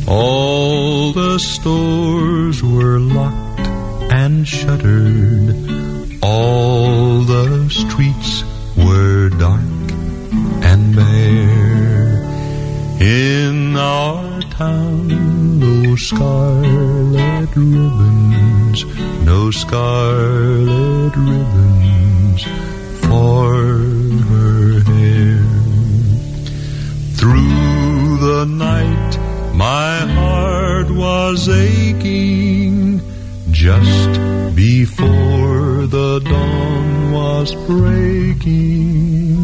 All 0.08 1.12
the 1.12 1.38
stores 1.38 2.62
were 2.62 3.00
locked 3.00 3.66
and 4.12 4.46
shuttered, 4.46 5.56
all 6.22 7.22
the 7.22 7.68
streets 7.68 8.44
were 8.76 9.30
dark 9.30 9.60
and 10.62 10.94
bare. 10.94 12.22
In 13.00 13.76
our 13.76 14.40
town, 14.42 15.58
no 15.58 15.96
scarlet 15.96 17.50
ribbons, 17.56 18.84
no 19.24 19.50
scarlet 19.50 21.16
ribbons 21.16 21.45
breaking. 37.54 39.36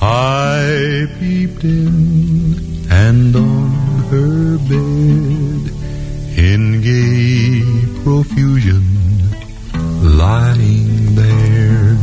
I 0.00 1.06
peeped 1.18 1.64
in 1.64 2.86
and 2.90 3.36
on 3.36 3.70
her 4.10 4.58
bed 4.70 5.62
in 6.36 6.80
gay 6.80 7.62
profusion 8.02 8.84
lying 10.16 11.14
there. 11.14 11.96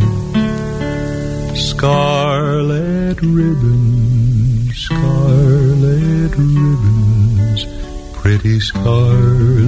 Scarlet 1.55 3.21
ribbons, 3.21 4.75
scarlet 4.77 6.33
ribbons, 6.37 7.65
pretty 8.13 8.59
scarlet 8.59 9.58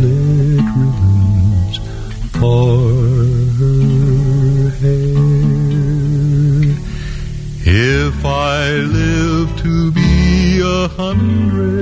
hundred, 10.98 11.81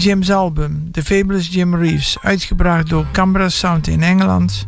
Jim's 0.00 0.30
album 0.30 0.88
The 0.92 1.02
Fabulous 1.02 1.48
Jim 1.48 1.74
Reeves, 1.74 2.16
uitgebracht 2.22 2.88
door 2.88 3.06
Canberra 3.12 3.48
Sound 3.48 3.86
in 3.86 4.02
Engeland, 4.02 4.66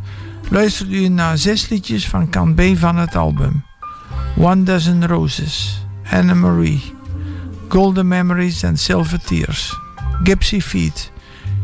luistert 0.48 0.92
u 0.92 1.08
naar 1.08 1.38
zes 1.38 1.68
liedjes 1.68 2.08
van 2.08 2.28
kant 2.28 2.54
B 2.54 2.62
van 2.74 2.96
het 2.96 3.16
album. 3.16 3.64
One 4.36 4.62
Dozen 4.62 5.06
Roses, 5.06 5.84
Anna 6.10 6.34
Marie, 6.34 6.94
Golden 7.68 8.08
Memories 8.08 8.64
and 8.64 8.80
Silver 8.80 9.20
Tears, 9.20 9.78
Gypsy 10.22 10.60
Feet, 10.60 11.10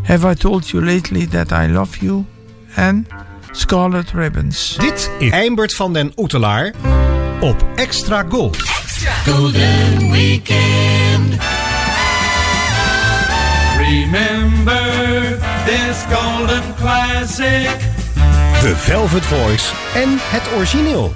Have 0.03 0.31
I 0.31 0.35
Told 0.35 0.69
You 0.69 0.85
Lately 0.85 1.27
That 1.27 1.51
I 1.51 1.73
Love 1.73 1.99
You 2.01 2.25
en 2.75 3.07
Scarlet 3.51 4.11
Ribbons. 4.11 4.77
Dit 4.79 5.11
is 5.19 5.31
Eimbert 5.31 5.75
van 5.75 5.93
den 5.93 6.13
Oetelaar 6.17 6.73
op 7.41 7.67
Extra 7.75 8.25
Gold. 8.29 8.63
Golden 9.25 10.11
Weekend. 10.11 11.08
Remember 13.89 15.39
this 15.65 16.05
golden 16.13 16.75
classic. 16.75 17.79
The 18.61 18.75
Velvet 18.77 19.25
Voice 19.25 19.73
en 19.95 20.09
het 20.21 20.53
origineel. 20.57 21.15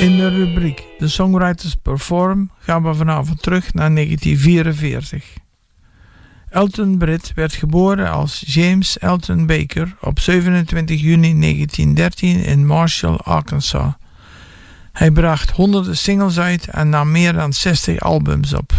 In 0.00 0.16
de 0.16 0.28
rubriek 0.28 0.84
The 0.98 1.08
Songwriters 1.08 1.74
Perform 1.74 2.50
gaan 2.58 2.82
we 2.82 2.94
vanavond 2.94 3.42
terug 3.42 3.74
naar 3.74 3.94
1944. 3.94 5.24
Elton 6.48 6.98
Britt 6.98 7.32
werd 7.34 7.52
geboren 7.52 8.10
als 8.10 8.42
James 8.46 8.98
Elton 8.98 9.46
Baker 9.46 9.96
op 10.00 10.20
27 10.20 11.00
juni 11.00 11.40
1913 11.40 12.44
in 12.44 12.66
Marshall, 12.66 13.16
Arkansas. 13.16 13.92
Hij 14.92 15.10
bracht 15.10 15.50
honderden 15.50 15.96
singles 15.96 16.38
uit 16.38 16.68
en 16.68 16.88
nam 16.88 17.10
meer 17.10 17.32
dan 17.32 17.52
60 17.52 18.00
albums 18.00 18.54
op. 18.54 18.72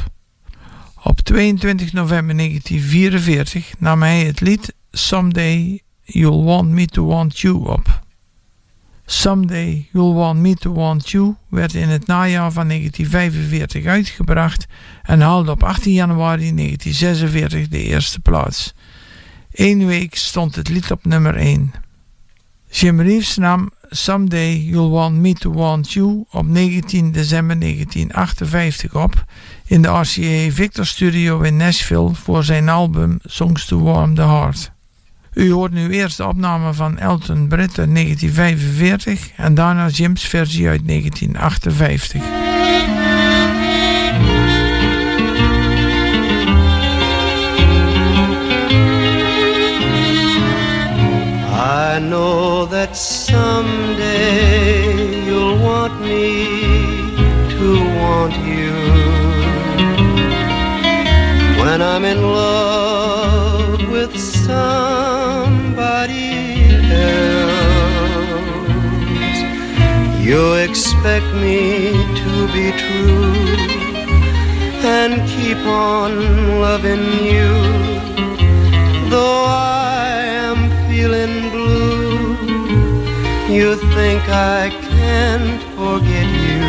Op 1.08 1.20
22 1.22 1.94
november 1.94 2.36
1944 2.38 3.74
nam 3.80 4.02
hij 4.02 4.26
het 4.26 4.40
lied 4.40 4.74
Someday 4.92 5.82
You'll 6.04 6.44
Want 6.44 6.70
Me 6.70 6.86
to 6.86 7.06
Want 7.06 7.40
You 7.40 7.68
op. 7.68 8.02
Someday 9.06 9.90
You'll 9.92 10.14
Want 10.14 10.40
Me 10.40 10.56
to 10.56 10.74
Want 10.74 11.10
You 11.10 11.36
werd 11.50 11.74
in 11.74 11.90
het 11.90 12.08
najaar 12.08 12.52
van 12.52 12.68
1945 12.68 13.86
uitgebracht 13.86 14.66
en 15.04 15.22
haalde 15.22 15.52
op 15.52 15.64
18 15.64 15.94
januari 15.94 16.56
1946 16.56 17.68
de 17.68 17.84
eerste 17.84 18.20
plaats. 18.20 18.74
Eén 19.52 19.86
week 19.86 20.16
stond 20.16 20.56
het 20.56 20.70
lied 20.70 20.92
op 20.92 21.06
nummer 21.06 21.36
1. 21.36 21.72
Jim 22.70 23.02
Reeves 23.02 23.38
nam 23.38 23.72
Someday 23.90 24.56
You'll 24.56 24.90
Want 24.90 25.16
Me 25.16 25.34
to 25.34 25.52
Want 25.52 25.94
You 25.94 26.26
op 26.32 26.48
19 26.48 27.12
december 27.12 27.60
1958 27.60 28.96
op 28.96 29.26
in 29.66 29.82
de 29.82 29.88
RCA 29.88 30.52
Victor 30.52 30.86
Studio 30.86 31.42
in 31.42 31.58
Nashville 31.58 32.14
voor 32.14 32.44
zijn 32.44 32.70
album 32.70 33.20
Songs 33.24 33.66
to 33.66 33.82
Warm 33.82 34.16
the 34.16 34.22
Heart. 34.22 34.72
U 35.34 35.52
hoort 35.52 35.72
nu 35.72 35.90
eerst 35.90 36.18
de 36.18 36.28
opname 36.28 36.74
van 36.74 36.98
Elton 36.98 37.48
Britt 37.48 37.80
uit 37.80 37.96
1945 37.96 39.32
en 39.36 39.54
daarna 39.54 39.88
Jim's 39.88 40.24
versie 40.24 40.68
uit 40.68 40.88
1958. 40.88 42.57
That 52.66 52.96
someday 52.96 54.56
you'll 55.26 55.60
want 55.60 56.02
me 56.02 56.46
to 57.54 57.68
want 58.02 58.34
you. 58.52 58.74
When 61.62 61.82
I'm 61.82 62.04
in 62.04 62.22
love 62.24 63.90
with 63.92 64.18
somebody 64.20 64.64
else, 66.92 67.70
you 70.26 70.54
expect 70.56 71.30
me 71.36 71.92
to 72.22 72.48
be 72.56 72.72
true 72.84 73.36
and 74.84 75.14
keep 75.30 75.62
on 75.66 76.60
loving 76.60 77.06
you. 77.24 77.97
You 83.58 83.76
think 83.98 84.22
I 84.30 84.70
can't 84.70 85.62
forget 85.76 86.28
you 86.48 86.62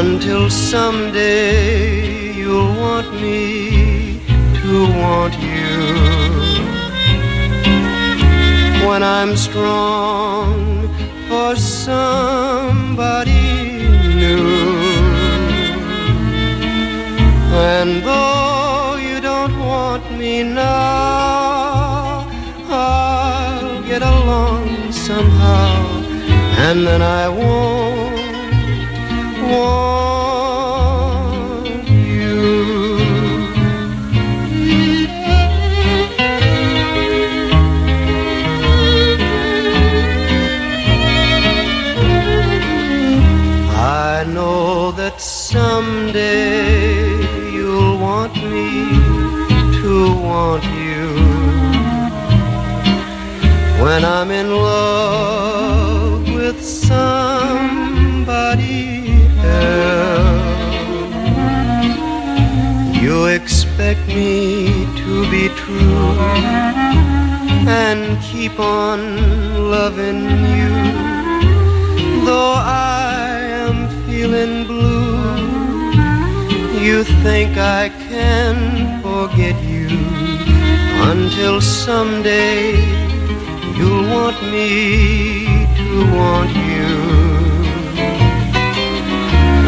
until 0.00 0.48
someday 0.48 2.32
you'll 2.34 2.72
want 2.84 3.08
me 3.20 4.20
to 4.60 4.72
want 5.02 5.34
you. 5.50 5.74
When 8.88 9.02
I'm 9.02 9.32
strong 9.36 10.54
for 11.28 11.56
somebody 11.56 13.46
new. 14.22 14.46
And 17.72 17.90
though 18.08 18.96
you 19.08 19.20
don't 19.20 19.58
want 19.58 20.04
me 20.16 20.44
now, 20.44 20.95
and 26.76 26.86
then 26.86 27.00
I 27.00 27.26
won't 27.30 27.75
me 64.16 64.86
to 65.02 65.30
be 65.30 65.44
true 65.62 66.16
and 67.68 68.00
keep 68.22 68.58
on 68.58 68.98
loving 69.74 70.22
you, 70.56 70.74
though 72.24 72.54
I 72.56 73.40
am 73.64 73.76
feeling 74.06 74.64
blue. 74.70 75.36
You 76.86 77.04
think 77.24 77.58
I 77.58 77.90
can 78.08 78.56
forget 79.02 79.56
you 79.74 79.88
until 81.12 81.60
someday 81.60 82.72
you'll 83.76 84.06
want 84.16 84.38
me 84.54 84.70
to 85.80 85.88
want 86.18 86.52
you. 86.70 86.88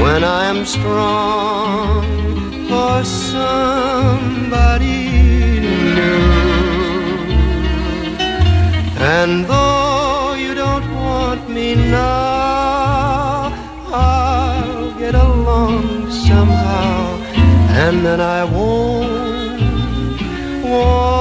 When 0.03 0.23
I'm 0.25 0.65
strong 0.65 2.18
somebody 3.05 4.61
new. 5.97 6.25
And 8.99 9.45
though 9.47 10.35
you 10.35 10.55
don't 10.55 10.89
want 10.95 11.49
me 11.49 11.75
now, 11.75 13.53
I'll 13.93 14.93
get 14.99 15.15
along 15.15 16.11
somehow, 16.11 17.17
and 17.85 18.05
then 18.05 18.21
I 18.21 18.45
won't 18.45 20.21
want 20.65 21.18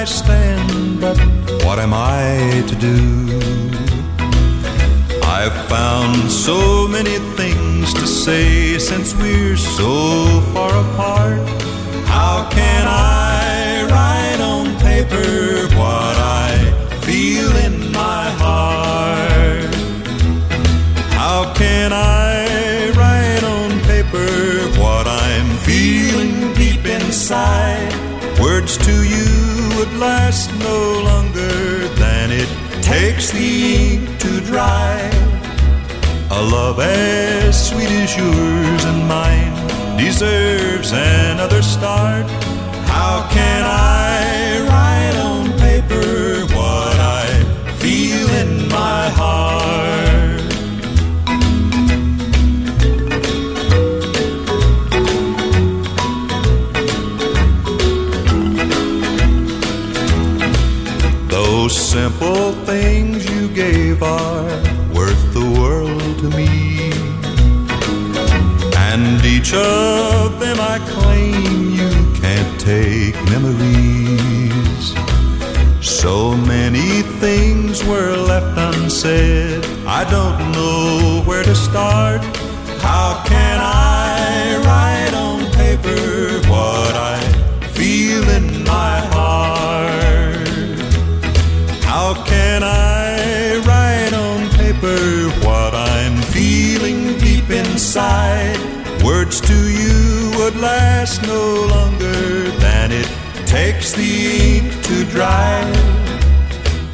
I 0.00 0.04
stand, 0.04 0.98
but 0.98 1.18
what 1.62 1.78
am 1.78 1.92
I 1.92 2.64
to 2.68 2.74
do? 2.74 2.96
I've 5.22 5.58
found 5.68 6.32
so 6.32 6.88
many 6.88 7.18
things 7.36 7.92
to 7.92 8.06
say 8.06 8.78
since 8.78 9.14
we're 9.14 9.58
so 9.58 10.40
far 10.54 10.70
apart. 10.70 11.46
How 12.06 12.48
can 12.48 12.84
I 12.88 13.84
write 13.92 14.40
on 14.40 14.74
paper 14.78 15.68
what 15.76 16.16
I 16.16 16.48
feel 17.02 17.54
in 17.66 17.92
my 17.92 18.24
heart? 18.44 19.74
How 21.12 21.52
can 21.52 21.92
I 21.92 22.88
write 22.96 23.44
on 23.44 23.68
paper 23.80 24.30
what 24.80 25.06
I'm 25.06 25.58
feeling 25.58 26.54
deep 26.54 26.86
inside? 26.86 27.92
Words 28.40 28.78
to 28.78 29.04
you 29.04 29.39
would 29.80 29.94
last 29.94 30.52
no 30.58 31.00
longer 31.04 31.88
than 32.02 32.30
it 32.30 32.50
takes 32.82 33.30
the 33.30 33.50
ink 33.86 34.18
to 34.18 34.40
dry. 34.42 34.98
A 36.30 36.42
love 36.56 36.80
as 36.80 37.68
sweet 37.68 37.88
as 38.04 38.14
yours 38.14 38.84
and 38.90 39.00
mine 39.08 39.54
deserves 39.96 40.92
another 40.92 41.62
start. 41.62 42.26
How 42.94 43.26
can 43.32 43.62
I 43.64 44.60
write 44.68 45.16
on 45.30 45.44
paper 45.58 46.44
what 46.54 46.96
I 47.22 47.26
feel 47.78 48.28
in 48.42 48.68
my 48.68 49.08
heart? 49.08 49.49
Simple 62.20 62.52
things 62.66 63.24
you 63.30 63.48
gave 63.48 64.02
are 64.02 64.44
worth 64.92 65.32
the 65.32 65.56
world 65.58 66.18
to 66.18 66.28
me. 66.36 66.90
And 68.76 69.24
each 69.24 69.54
of 69.54 70.38
them 70.38 70.58
I 70.60 70.78
claim 70.94 71.70
you 71.80 71.90
can't 72.20 72.60
take 72.60 73.14
memories. 73.32 74.94
So 75.80 76.36
many 76.36 77.02
things 77.24 77.82
were 77.84 78.16
left 78.16 78.58
unsaid. 78.58 79.64
I 79.86 80.04
don't 80.04 80.52
know 80.52 81.22
where 81.24 81.42
to 81.42 81.54
start. 81.54 82.29
Inside? 97.90 98.56
Words 99.02 99.40
to 99.40 99.58
you 99.68 100.30
would 100.38 100.54
last 100.54 101.22
no 101.22 101.66
longer 101.74 102.50
than 102.60 102.92
it 102.92 103.08
takes 103.46 103.92
the 103.92 104.12
ink 104.54 104.70
to 104.84 105.04
dry. 105.06 105.58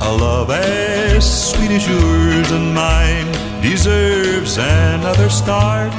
A 0.01 0.11
love 0.11 0.51
as 0.51 1.51
sweet 1.51 1.71
as 1.71 1.87
yours 1.87 2.51
and 2.51 2.73
mine 2.75 3.31
deserves 3.61 4.57
another 4.57 5.29
start. 5.29 5.93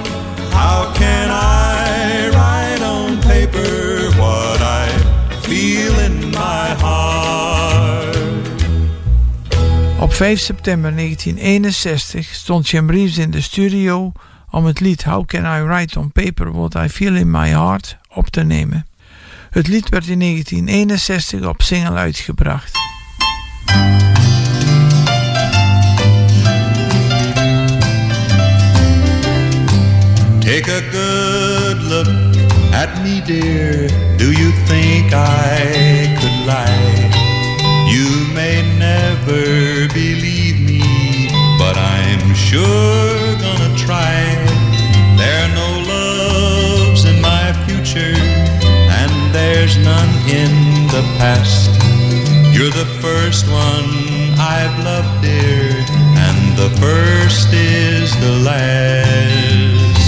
How 0.51 0.91
can 0.95 1.29
I 1.29 2.29
write 2.33 2.81
on 2.81 3.21
paper 3.21 4.09
what 4.17 4.59
I 4.61 4.87
feel 5.43 5.93
in 6.07 6.31
my 6.31 6.69
heart? 6.81 8.17
Op 9.99 10.13
5 10.13 10.39
september 10.39 10.91
1961 10.95 12.23
stond 12.35 12.67
Jim 12.67 12.89
Reeves 12.89 13.17
in 13.17 13.31
de 13.31 13.41
studio 13.41 14.11
om 14.57 14.65
het 14.65 14.79
lied 14.79 15.03
How 15.03 15.25
Can 15.25 15.45
I 15.45 15.61
Write 15.61 15.99
on 15.99 16.11
Paper 16.11 16.51
What 16.51 16.75
I 16.75 16.89
Feel 16.89 17.15
in 17.15 17.31
My 17.31 17.47
Heart 17.49 17.97
op 18.13 18.29
te 18.29 18.43
nemen. 18.43 18.87
Het 19.49 19.67
lied 19.67 19.89
werd 19.89 20.07
in 20.07 20.19
1961 20.19 21.47
op 21.47 21.61
single 21.61 21.95
uitgebracht. 21.95 22.71
Take 30.39 30.71
a 30.71 30.81
good 30.91 31.81
look 31.81 32.07
at 32.73 33.03
me, 33.03 33.21
dear. 33.25 33.87
Do 34.17 34.31
you 34.31 34.51
think 34.65 35.13
I 35.13 36.15
could 36.19 36.45
lie? 36.45 37.09
You 37.91 38.33
may 38.33 38.61
never 38.77 39.87
believe 39.93 40.59
me, 40.59 40.81
but 41.57 41.77
I'm 41.77 42.35
sure 42.35 43.37
gonna 43.39 43.75
try. 43.75 44.36
There's 49.67 49.85
none 49.85 50.09
in 50.29 50.87
the 50.87 51.03
past. 51.17 51.71
You're 52.55 52.71
the 52.71 52.89
first 53.01 53.45
one 53.47 53.89
I've 54.39 54.79
loved, 54.81 55.21
dear, 55.21 55.83
and 56.25 56.57
the 56.57 56.69
first 56.79 57.49
is 57.51 58.15
the 58.21 58.31
last. 58.47 60.07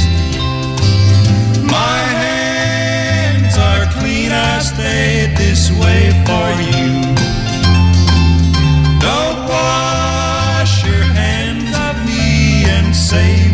My 1.69 1.99
hands 2.23 3.57
are 3.57 3.85
clean, 3.99 4.31
I 4.31 4.59
stayed 4.59 5.35
this 5.35 5.71
way 5.71 6.11
for 6.23 6.47
you. 6.71 7.01
Don't 9.01 9.39
wash 9.49 10.85
your 10.85 11.03
hands 11.19 11.75
of 11.75 12.05
me 12.05 12.63
and 12.63 12.95
say 12.95 13.51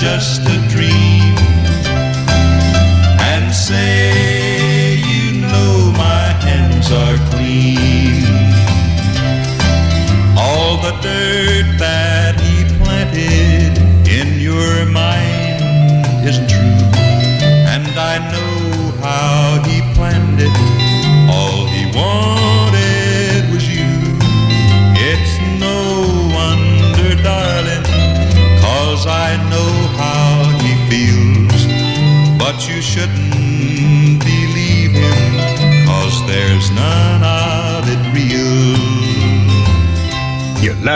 just 0.00 0.42
a 0.42 0.58
dream. 0.68 1.34
And 3.32 3.52
say 3.54 4.96
you 4.96 5.40
know 5.40 5.90
my 5.96 6.28
hands 6.44 6.92
are 6.92 7.16
clean. 7.30 8.24
All 10.36 10.76
the 10.76 10.92
dirt 11.00 11.78
that 11.78 12.05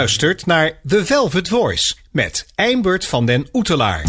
luistert 0.00 0.46
naar 0.46 0.72
The 0.86 1.04
Velvet 1.04 1.48
Voice 1.48 1.94
met 2.10 2.46
Eimbert 2.54 3.06
van 3.06 3.26
den 3.26 3.48
Oetelaar. 3.52 4.02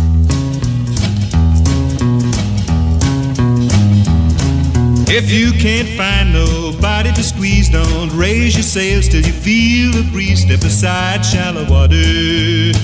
If 5.05 5.31
you 5.31 5.51
can't 5.51 5.87
find 5.87 6.31
nobody 6.31 7.11
to 7.11 7.21
squeeze, 7.21 7.71
don't 7.71 8.11
raise 8.11 8.51
your 8.51 8.63
sails 8.63 9.07
till 9.07 9.21
you 9.21 9.33
feel 9.33 9.91
the 9.91 10.09
breeze. 10.11 10.41
Step 10.41 10.63
aside 10.63 11.25
shallow 11.25 11.67
water 11.67 12.75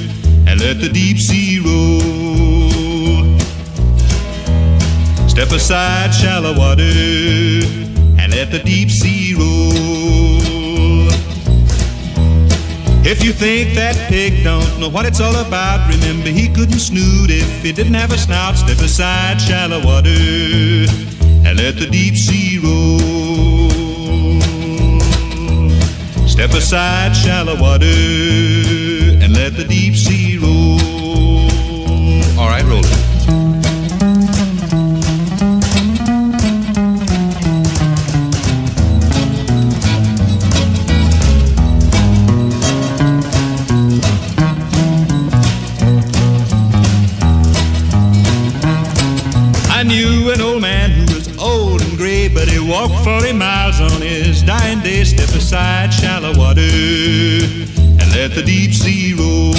and 0.45 0.60
let 0.60 0.80
the 0.80 0.89
deep 0.91 1.18
sea 1.18 1.60
roll. 1.60 3.38
Step 5.28 5.51
aside 5.51 6.14
shallow 6.14 6.58
water 6.58 6.93
and 8.18 8.34
let 8.34 8.51
the 8.51 8.62
deep 8.64 8.89
sea 8.89 9.34
roll. 9.38 9.86
If 13.10 13.24
you 13.24 13.32
think 13.32 13.74
that 13.76 13.95
pig 14.10 14.43
don't 14.43 14.82
know 14.82 14.89
what 14.89 15.05
it's 15.05 15.22
all 15.22 15.38
about, 15.38 15.89
remember 15.89 16.28
he 16.28 16.49
couldn't 16.49 16.80
snoot 16.80 17.32
if 17.32 17.64
he 17.64 17.72
didn't 17.72 17.93
have 17.93 18.12
a 18.12 18.18
snout. 18.18 18.58
Step 18.58 18.80
aside 18.80 19.39
shallow 19.39 19.80
water 19.80 20.10
and 21.47 21.58
let 21.58 21.78
the 21.80 21.88
deep 21.89 22.18
sea 22.18 22.60
roll. 22.60 22.99
Step 26.28 26.51
aside 26.51 27.16
shallow 27.16 27.55
water 27.55 27.86
and 29.24 29.32
let 29.34 29.55
the 29.55 29.64
deep 29.64 29.95
sea 29.95 30.38
roll. 30.38 30.78
All 32.38 32.49
right, 32.49 32.66
roll 32.66 32.84
it. 32.84 33.07
Walked 52.89 53.03
40 53.03 53.33
miles 53.33 53.79
on 53.81 54.01
his 54.01 54.43
dying 54.43 54.81
day. 54.81 55.03
Step 55.03 55.29
aside 55.29 55.93
shallow 55.93 56.33
water 56.38 56.61
and 56.61 58.07
let 58.13 58.33
the 58.33 58.43
deep 58.45 58.73
sea 58.73 59.13
roll. 59.13 59.53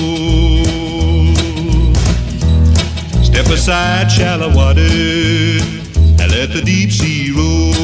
Step 3.22 3.46
aside 3.46 4.10
shallow 4.10 4.54
water 4.54 4.80
and 4.80 6.30
let 6.30 6.52
the 6.52 6.62
deep 6.64 6.90
sea 6.90 7.32
roll. 7.36 7.74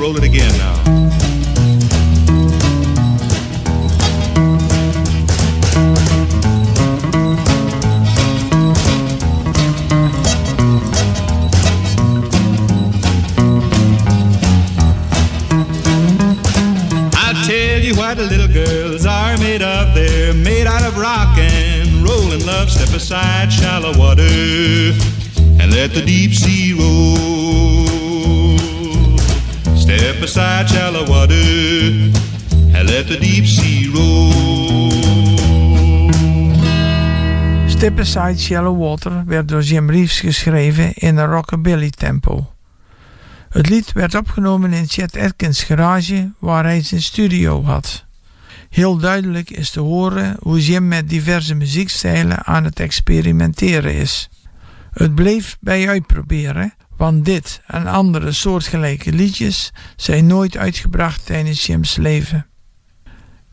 Roll 0.00 0.16
it 0.16 0.24
again 0.24 0.52
now. 0.58 0.81
Let 25.82 25.94
the 25.94 26.04
deep 26.04 26.32
sea 26.32 26.74
roll. 26.74 28.56
Step 29.76 30.22
aside 30.22 30.68
shallow 30.68 31.04
water 31.08 31.34
let 32.84 33.08
the 33.08 33.18
deep 33.18 33.46
sea 33.46 33.88
roll. 33.94 34.40
Step 37.68 37.98
Aside 37.98 38.40
Shallow 38.40 38.78
Water 38.78 39.24
werd 39.26 39.48
door 39.48 39.62
Jim 39.62 39.90
Reeves 39.90 40.20
geschreven 40.20 40.92
in 40.94 41.16
een 41.16 41.26
rockabilly 41.26 41.90
tempo. 41.90 42.52
Het 43.50 43.68
lied 43.68 43.92
werd 43.92 44.14
opgenomen 44.14 44.72
in 44.72 44.88
Chet 44.88 45.16
Atkins 45.16 45.62
garage 45.62 46.30
waar 46.38 46.64
hij 46.64 46.82
zijn 46.82 47.02
studio 47.02 47.64
had. 47.64 48.04
Heel 48.68 48.96
duidelijk 48.96 49.50
is 49.50 49.70
te 49.70 49.80
horen 49.80 50.36
hoe 50.40 50.60
Jim 50.60 50.88
met 50.88 51.08
diverse 51.08 51.54
muziekstijlen 51.54 52.44
aan 52.44 52.64
het 52.64 52.80
experimenteren 52.80 53.94
is. 53.94 54.28
Het 54.92 55.14
bleef 55.14 55.56
bij 55.60 55.88
uitproberen, 55.88 56.74
want 56.96 57.24
dit 57.24 57.60
en 57.66 57.86
andere 57.86 58.32
soortgelijke 58.32 59.12
liedjes 59.12 59.72
zijn 59.96 60.26
nooit 60.26 60.56
uitgebracht 60.56 61.26
tijdens 61.26 61.66
Jim's 61.66 61.96
leven. 61.96 62.46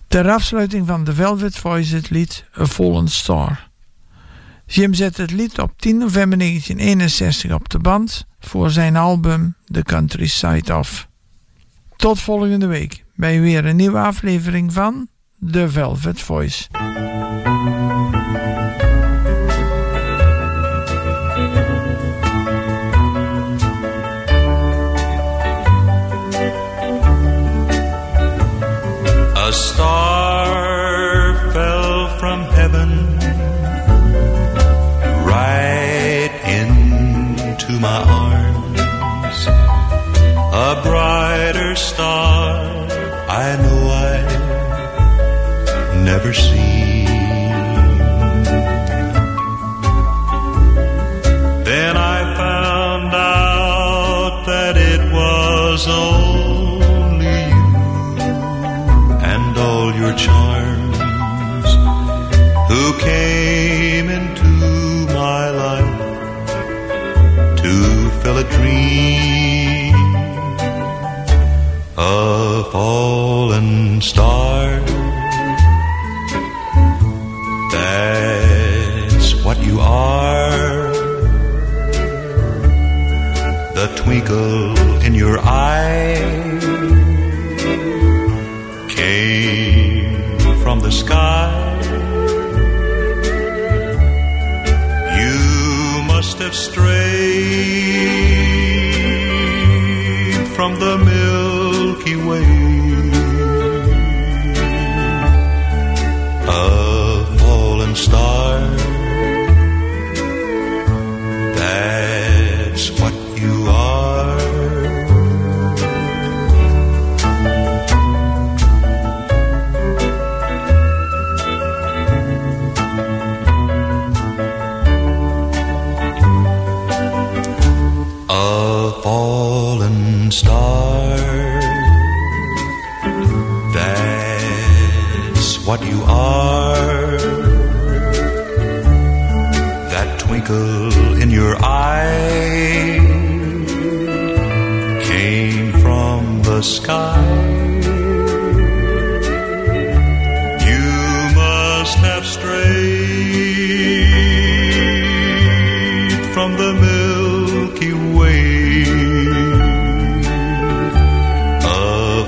Ter 0.07 0.29
afsluiting 0.29 0.87
van 0.87 1.03
The 1.03 1.13
Velvet 1.13 1.55
Voice 1.55 1.95
het 1.95 2.09
lied 2.09 2.45
A 2.59 2.65
Fallen 2.65 3.07
Star. 3.07 3.69
Jim 4.65 4.93
zet 4.93 5.17
het 5.17 5.31
lied 5.31 5.59
op 5.59 5.71
10 5.75 5.97
november 5.97 6.37
1961 6.37 7.53
op 7.53 7.69
de 7.69 7.79
band 7.79 8.25
voor 8.39 8.69
zijn 8.69 8.95
album 8.95 9.55
The 9.65 9.83
Countryside 9.83 10.77
Off. 10.77 11.07
Tot 11.95 12.19
volgende 12.19 12.67
week 12.67 13.05
bij 13.15 13.41
weer 13.41 13.65
een 13.65 13.75
nieuwe 13.75 13.99
aflevering 13.99 14.73
van 14.73 15.07
The 15.51 15.69
Velvet 15.69 16.21
Voice. 16.21 16.67
Star 29.80 30.09
your 60.10 60.18
charms 60.18 60.97
who 62.70 62.84
came 62.99 64.10
into 64.10 64.51
my 65.14 65.49
life 65.64 65.99
to 67.62 67.74
fill 68.22 68.38
a 68.39 68.47
dream 68.55 69.93
a 71.97 72.64
fallen 72.72 74.01
star 74.01 74.80
that's 77.72 79.36
what 79.45 79.57
you 79.60 79.80
are. 79.80 80.89
The 83.78 83.86
twinkle 83.95 84.59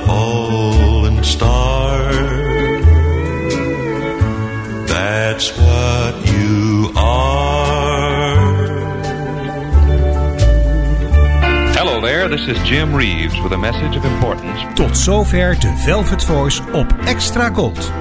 fallen 0.06 1.24
star. 1.24 2.12
That's 4.88 5.58
what 5.58 6.14
you 6.28 6.91
are. 6.95 7.52
Hello 11.74 12.02
there, 12.02 12.28
this 12.28 12.47
is 12.47 12.58
Jim 12.64 12.93
Reeves 12.93 13.39
with 13.41 13.54
a 13.54 13.58
message 13.58 13.95
of 13.95 14.06
importance. 14.06 14.60
Tot 14.76 14.97
zover 14.97 15.60
de 15.60 15.74
Velvet 15.86 16.24
Voice 16.26 16.62
op 16.72 16.95
Extra 17.06 17.49
Gold. 17.54 18.01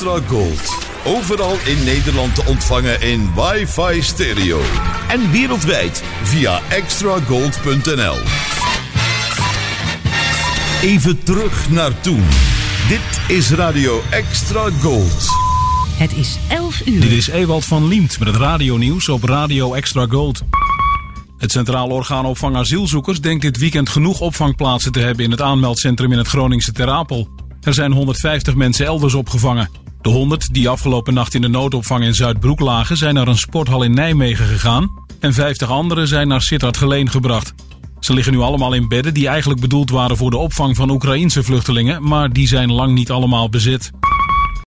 Extra 0.00 0.28
Gold. 0.28 0.86
Overal 1.04 1.56
in 1.64 1.84
Nederland 1.84 2.34
te 2.34 2.44
ontvangen 2.46 3.00
in 3.00 3.30
wifi 3.34 4.02
stereo. 4.02 4.60
En 5.08 5.30
wereldwijd 5.30 6.02
via 6.22 6.60
extragold.nl. 6.68 8.16
Even 10.82 11.22
terug 11.22 11.70
naar 11.70 12.00
toen. 12.00 12.24
Dit 12.88 13.36
is 13.36 13.50
Radio 13.50 14.02
Extra 14.10 14.70
Gold. 14.80 15.28
Het 15.96 16.12
is 16.16 16.38
11 16.48 16.86
uur. 16.86 17.00
Dit 17.00 17.12
is 17.12 17.28
Ewald 17.28 17.64
van 17.64 17.88
Liemt 17.88 18.18
met 18.18 18.28
het 18.28 18.36
radionieuws 18.36 19.08
op 19.08 19.22
Radio 19.22 19.74
Extra 19.74 20.06
Gold. 20.06 20.42
Het 21.38 21.50
Centraal 21.50 21.88
Orgaan 21.88 22.24
Opvang 22.24 22.56
Asielzoekers 22.56 23.20
denkt 23.20 23.42
dit 23.42 23.58
weekend 23.58 23.88
genoeg 23.88 24.20
opvangplaatsen 24.20 24.92
te 24.92 25.00
hebben 25.00 25.24
in 25.24 25.30
het 25.30 25.42
aanmeldcentrum 25.42 26.12
in 26.12 26.18
het 26.18 26.28
Groningse 26.28 26.72
Ter 26.72 26.88
Apel. 26.88 27.28
Er 27.62 27.74
zijn 27.74 27.92
150 27.92 28.54
mensen 28.54 28.86
elders 28.86 29.14
opgevangen. 29.14 29.88
De 30.02 30.10
100 30.10 30.54
die 30.54 30.68
afgelopen 30.68 31.14
nacht 31.14 31.34
in 31.34 31.40
de 31.40 31.48
noodopvang 31.48 32.04
in 32.04 32.14
Zuidbroek 32.14 32.60
lagen 32.60 32.96
zijn 32.96 33.14
naar 33.14 33.28
een 33.28 33.38
sporthal 33.38 33.82
in 33.82 33.94
Nijmegen 33.94 34.46
gegaan 34.46 34.90
en 35.20 35.34
50 35.34 35.70
anderen 35.70 36.08
zijn 36.08 36.28
naar 36.28 36.42
Sittard 36.42 36.76
Geleen 36.76 37.10
gebracht. 37.10 37.54
Ze 37.98 38.12
liggen 38.12 38.32
nu 38.32 38.38
allemaal 38.38 38.72
in 38.72 38.88
bedden 38.88 39.14
die 39.14 39.28
eigenlijk 39.28 39.60
bedoeld 39.60 39.90
waren 39.90 40.16
voor 40.16 40.30
de 40.30 40.36
opvang 40.36 40.76
van 40.76 40.90
Oekraïense 40.90 41.42
vluchtelingen, 41.42 42.02
maar 42.08 42.32
die 42.32 42.46
zijn 42.46 42.72
lang 42.72 42.94
niet 42.94 43.10
allemaal 43.10 43.48
bezet. 43.48 43.90